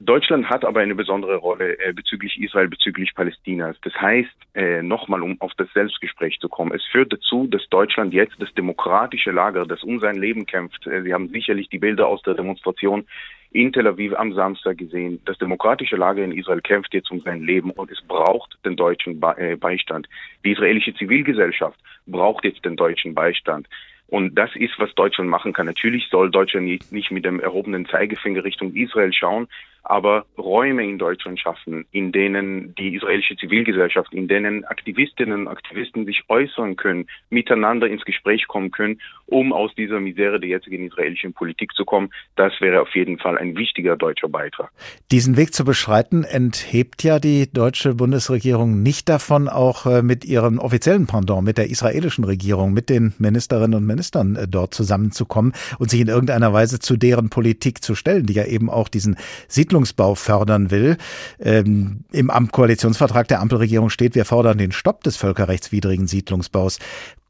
[0.00, 3.76] Deutschland hat aber eine besondere Rolle äh, bezüglich Israel, bezüglich Palästinas.
[3.82, 8.12] Das heißt, äh, nochmal, um auf das Selbstgespräch zu kommen, es führt dazu, dass Deutschland
[8.12, 12.08] jetzt das demokratische Lager, das um sein Leben kämpft, äh, Sie haben sicherlich die Bilder
[12.08, 13.06] aus der Demonstration
[13.52, 15.20] in Tel Aviv am Samstag gesehen.
[15.26, 19.22] Das demokratische Lager in Israel kämpft jetzt um sein Leben und es braucht den deutschen
[19.36, 20.08] äh, Beistand.
[20.44, 23.68] Die israelische Zivilgesellschaft braucht jetzt den deutschen Beistand.
[24.08, 25.66] Und das ist, was Deutschland machen kann.
[25.66, 29.48] Natürlich soll Deutschland nicht mit dem erhobenen Zeigefinger Richtung Israel schauen,
[29.84, 36.06] aber Räume in Deutschland schaffen, in denen die israelische Zivilgesellschaft, in denen Aktivistinnen und Aktivisten
[36.06, 41.34] sich äußern können, miteinander ins Gespräch kommen können, um aus dieser Misere der jetzigen israelischen
[41.34, 44.70] Politik zu kommen, das wäre auf jeden Fall ein wichtiger deutscher Beitrag.
[45.12, 50.58] Diesen Weg zu beschreiten, enthebt ja die deutsche Bundesregierung nicht davon, auch äh, mit ihrem
[50.58, 55.90] offiziellen Pendant, mit der israelischen Regierung, mit den Ministerinnen und Ministern äh, dort zusammenzukommen und
[55.90, 59.16] sich in irgendeiner Weise zu deren Politik zu stellen, die ja eben auch diesen
[59.48, 60.96] Siedlungs Siedlungsbau fördern will.
[61.40, 66.78] Ähm, Im Koalitionsvertrag der Ampelregierung steht, wir fordern den Stopp des völkerrechtswidrigen Siedlungsbaus.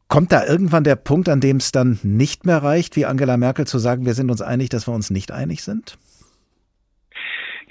[0.09, 3.67] Kommt da irgendwann der Punkt, an dem es dann nicht mehr reicht, wie Angela Merkel
[3.67, 5.97] zu sagen, wir sind uns einig, dass wir uns nicht einig sind?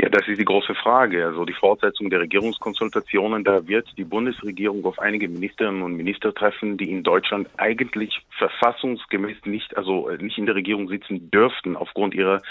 [0.02, 1.24] Ja, das ist die große Frage.
[1.24, 6.78] Also die Fortsetzung der Regierungskonsultationen, da wird die Bundesregierung auf einige Ministerinnen und Minister treffen,
[6.78, 12.42] die in Deutschland eigentlich verfassungsgemäß nicht, also nicht in der Regierung sitzen dürften aufgrund ihrer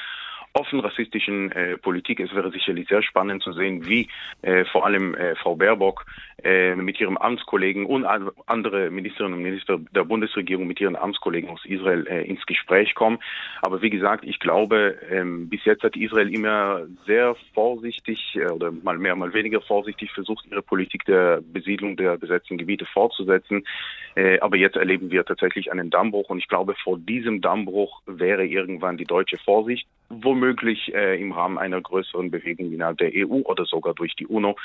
[0.55, 2.21] offen rassistischen äh, Politik.
[2.21, 4.09] Es wäre sicherlich sehr spannend zu sehen, wie
[4.43, 6.05] äh, vor allem äh, Frau Baerbock
[6.45, 11.65] äh, mit ihrem Amtskollegen und andere Ministerinnen und Minister der Bundesregierung mit ihren Amtskollegen aus
[11.65, 13.19] Israel äh, ins Gespräch kommen.
[13.61, 18.73] Aber wie gesagt, ich glaube, ähm, bis jetzt hat Israel immer sehr vorsichtig äh, oder
[18.73, 23.65] mal mehr, mal weniger vorsichtig versucht, ihre Politik der Besiedlung der besetzten Gebiete fortzusetzen.
[24.43, 28.99] Aber jetzt erleben wir tatsächlich einen Dammbruch und ich glaube, vor diesem Dammbruch wäre irgendwann
[28.99, 33.65] die deutsche Vorsicht, womöglich womöglich äh, im Rahmen einer größeren Bewegung innerhalb der EU oder
[33.65, 34.57] sogar durch die UNO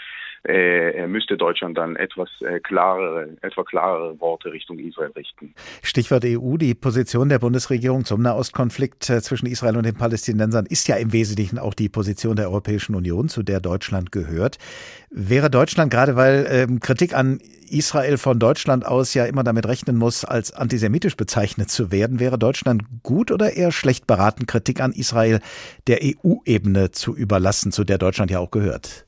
[0.43, 5.53] äh, müsste Deutschland dann etwas äh, klarere, etwa klarere Worte Richtung Israel richten.
[5.83, 10.87] Stichwort EU, die Position der Bundesregierung zum Nahostkonflikt äh, zwischen Israel und den Palästinensern ist
[10.87, 14.57] ja im Wesentlichen auch die Position der Europäischen Union, zu der Deutschland gehört.
[15.09, 19.97] Wäre Deutschland, gerade weil ähm, Kritik an Israel von Deutschland aus ja immer damit rechnen
[19.97, 24.93] muss, als antisemitisch bezeichnet zu werden, wäre Deutschland gut oder eher schlecht beraten, Kritik an
[24.93, 25.39] Israel
[25.87, 29.05] der EU-Ebene zu überlassen, zu der Deutschland ja auch gehört?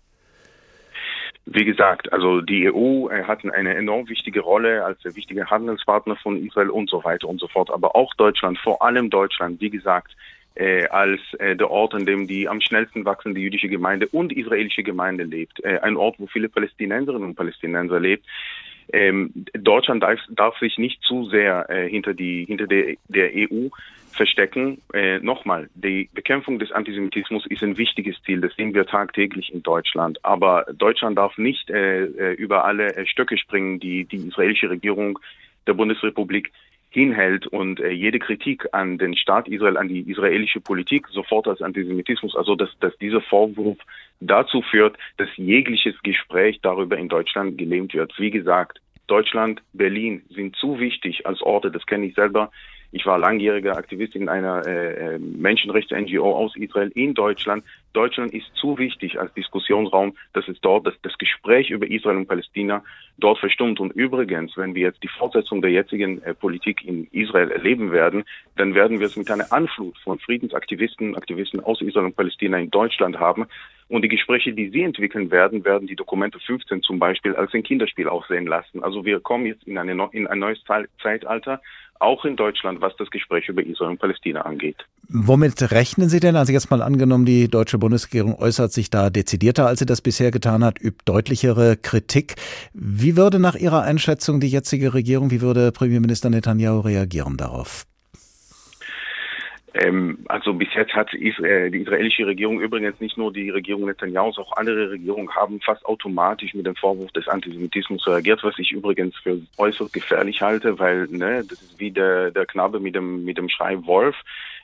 [1.51, 6.15] Wie gesagt, also die EU äh, hat eine enorm wichtige Rolle als der wichtige Handelspartner
[6.17, 7.71] von Israel und so weiter und so fort.
[7.71, 10.11] Aber auch Deutschland, vor allem Deutschland, wie gesagt,
[10.59, 14.83] äh, als äh, der Ort, an dem die am schnellsten wachsende jüdische Gemeinde und israelische
[14.83, 15.63] Gemeinde lebt.
[15.63, 18.25] Äh, ein Ort, wo viele Palästinenserinnen und Palästinenser lebt.
[18.91, 23.69] Ähm, Deutschland darf, darf, sich nicht zu sehr äh, hinter die hinter der, der EU
[24.11, 24.81] verstecken.
[24.93, 28.41] Äh, Nochmal, die Bekämpfung des Antisemitismus ist ein wichtiges Ziel.
[28.41, 30.23] Das sehen wir tagtäglich in Deutschland.
[30.25, 35.19] Aber Deutschland darf nicht äh, äh über alle äh, Stöcke springen, die die israelische Regierung
[35.67, 36.51] der Bundesrepublik
[36.89, 41.61] hinhält und äh, jede Kritik an den Staat Israel, an die israelische Politik sofort als
[41.61, 43.77] Antisemitismus, also dass, dass dieser Vorwurf
[44.19, 48.13] dazu führt, dass jegliches Gespräch darüber in Deutschland gelähmt wird.
[48.17, 52.51] Wie gesagt, Deutschland, Berlin sind zu wichtig als Orte, das kenne ich selber,
[52.91, 57.63] ich war langjähriger Aktivist in einer äh, äh Menschenrechts-NGO aus Israel in Deutschland.
[57.93, 62.27] Deutschland ist zu wichtig als Diskussionsraum, dass es dort dass das Gespräch über Israel und
[62.27, 62.83] Palästina
[63.17, 63.79] dort verstummt.
[63.79, 68.23] Und übrigens, wenn wir jetzt die Fortsetzung der jetzigen äh, Politik in Israel erleben werden,
[68.55, 72.71] dann werden wir es mit einer Anflut von Friedensaktivisten Aktivisten aus Israel und Palästina in
[72.71, 73.45] Deutschland haben.
[73.87, 77.63] Und die Gespräche, die sie entwickeln werden, werden die Dokumente 15 zum Beispiel als ein
[77.63, 78.83] Kinderspiel aussehen lassen.
[78.83, 80.63] Also wir kommen jetzt in, eine, in ein neues
[81.01, 81.59] Zeitalter,
[81.99, 84.77] auch in Deutschland, was das Gespräch über Israel und Palästina angeht.
[85.09, 86.35] Womit rechnen Sie denn?
[86.35, 90.31] Also jetzt mal angenommen, die deutsche Bundesregierung äußert sich da dezidierter, als sie das bisher
[90.31, 92.35] getan hat, übt deutlichere Kritik.
[92.73, 97.85] Wie würde nach Ihrer Einschätzung die jetzige Regierung, wie würde Premierminister Netanyahu reagieren darauf?
[99.73, 104.29] Ähm, also bis jetzt hat äh, die israelische Regierung übrigens nicht nur die Regierung Netanyahu,
[104.29, 109.15] auch andere Regierungen haben fast automatisch mit dem Vorwurf des Antisemitismus reagiert, was ich übrigens
[109.17, 113.37] für äußerst gefährlich halte, weil ne, das ist wie der, der Knabe mit dem mit
[113.37, 114.15] dem Schrei Wolf.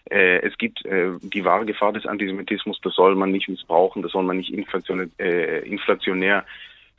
[0.10, 4.12] Äh, es gibt äh, die wahre Gefahr des Antisemitismus, das soll man nicht missbrauchen, das
[4.12, 6.46] soll man nicht inflationär, äh, inflationär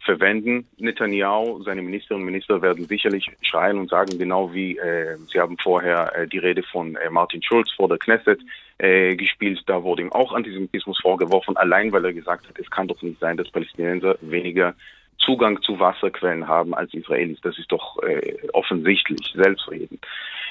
[0.06, 0.66] verwenden.
[0.78, 5.58] Netanyahu, seine Ministerinnen und Minister werden sicherlich schreien und sagen, genau wie äh, Sie haben
[5.58, 8.40] vorher äh, die Rede von äh, Martin Schulz vor der Knesset
[8.78, 9.62] äh, gespielt.
[9.66, 13.20] Da wurde ihm auch Antisemitismus vorgeworfen, allein weil er gesagt hat, es kann doch nicht
[13.20, 14.74] sein, dass Palästinenser weniger
[15.18, 17.40] Zugang zu Wasserquellen haben als Israelis.
[17.42, 20.00] Das ist doch äh, offensichtlich, selbstredend.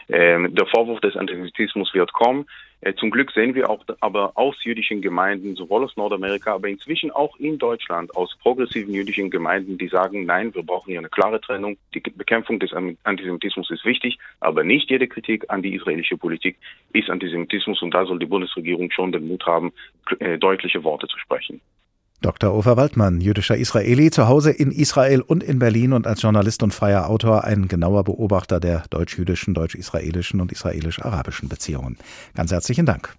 [0.10, 2.46] Ähm, der Vorwurf des Antisemitismus wird kommen.
[2.82, 7.10] Äh, zum Glück sehen wir auch aber aus jüdischen Gemeinden, sowohl aus Nordamerika, aber inzwischen
[7.10, 11.42] auch in Deutschland, aus progressiven jüdischen Gemeinden, die sagen, nein, wir brauchen hier eine klare
[11.42, 11.78] Trennung.
[11.94, 16.58] Die Bekämpfung des Antisemitismus ist wichtig, aber nicht jede Kritik an die israelische Politik
[16.94, 19.74] ist Antisemitismus und da soll die Bundesregierung schon den Mut haben,
[20.20, 21.62] äh, deutliche Worte zu sprechen.
[22.26, 22.56] Dr.
[22.56, 26.74] Ofer Waldmann, jüdischer Israeli, zu Hause in Israel und in Berlin und als Journalist und
[26.74, 31.98] freier Autor ein genauer Beobachter der deutsch-jüdischen, deutsch-israelischen und israelisch-arabischen Beziehungen.
[32.34, 33.16] Ganz herzlichen Dank.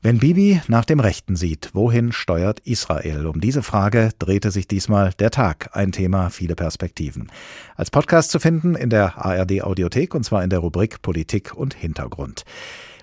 [0.00, 3.26] Wenn Bibi nach dem Rechten sieht, wohin steuert Israel?
[3.26, 5.70] Um diese Frage drehte sich diesmal der Tag.
[5.72, 7.32] Ein Thema, viele Perspektiven.
[7.74, 11.74] Als Podcast zu finden in der ARD Audiothek und zwar in der Rubrik Politik und
[11.74, 12.44] Hintergrund.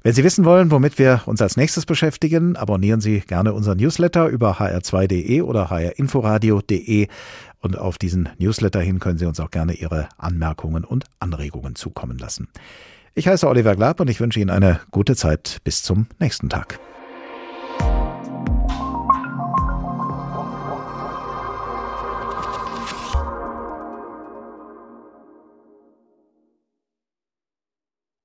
[0.08, 4.28] Wenn Sie wissen wollen, womit wir uns als nächstes beschäftigen, abonnieren Sie gerne unseren Newsletter
[4.28, 7.10] über hr2.de oder hrinforadio.de.
[7.60, 12.18] Und auf diesen Newsletter hin können Sie uns auch gerne Ihre Anmerkungen und Anregungen zukommen
[12.18, 12.48] lassen.
[13.16, 16.80] Ich heiße Oliver Glab und ich wünsche Ihnen eine gute Zeit bis zum nächsten Tag.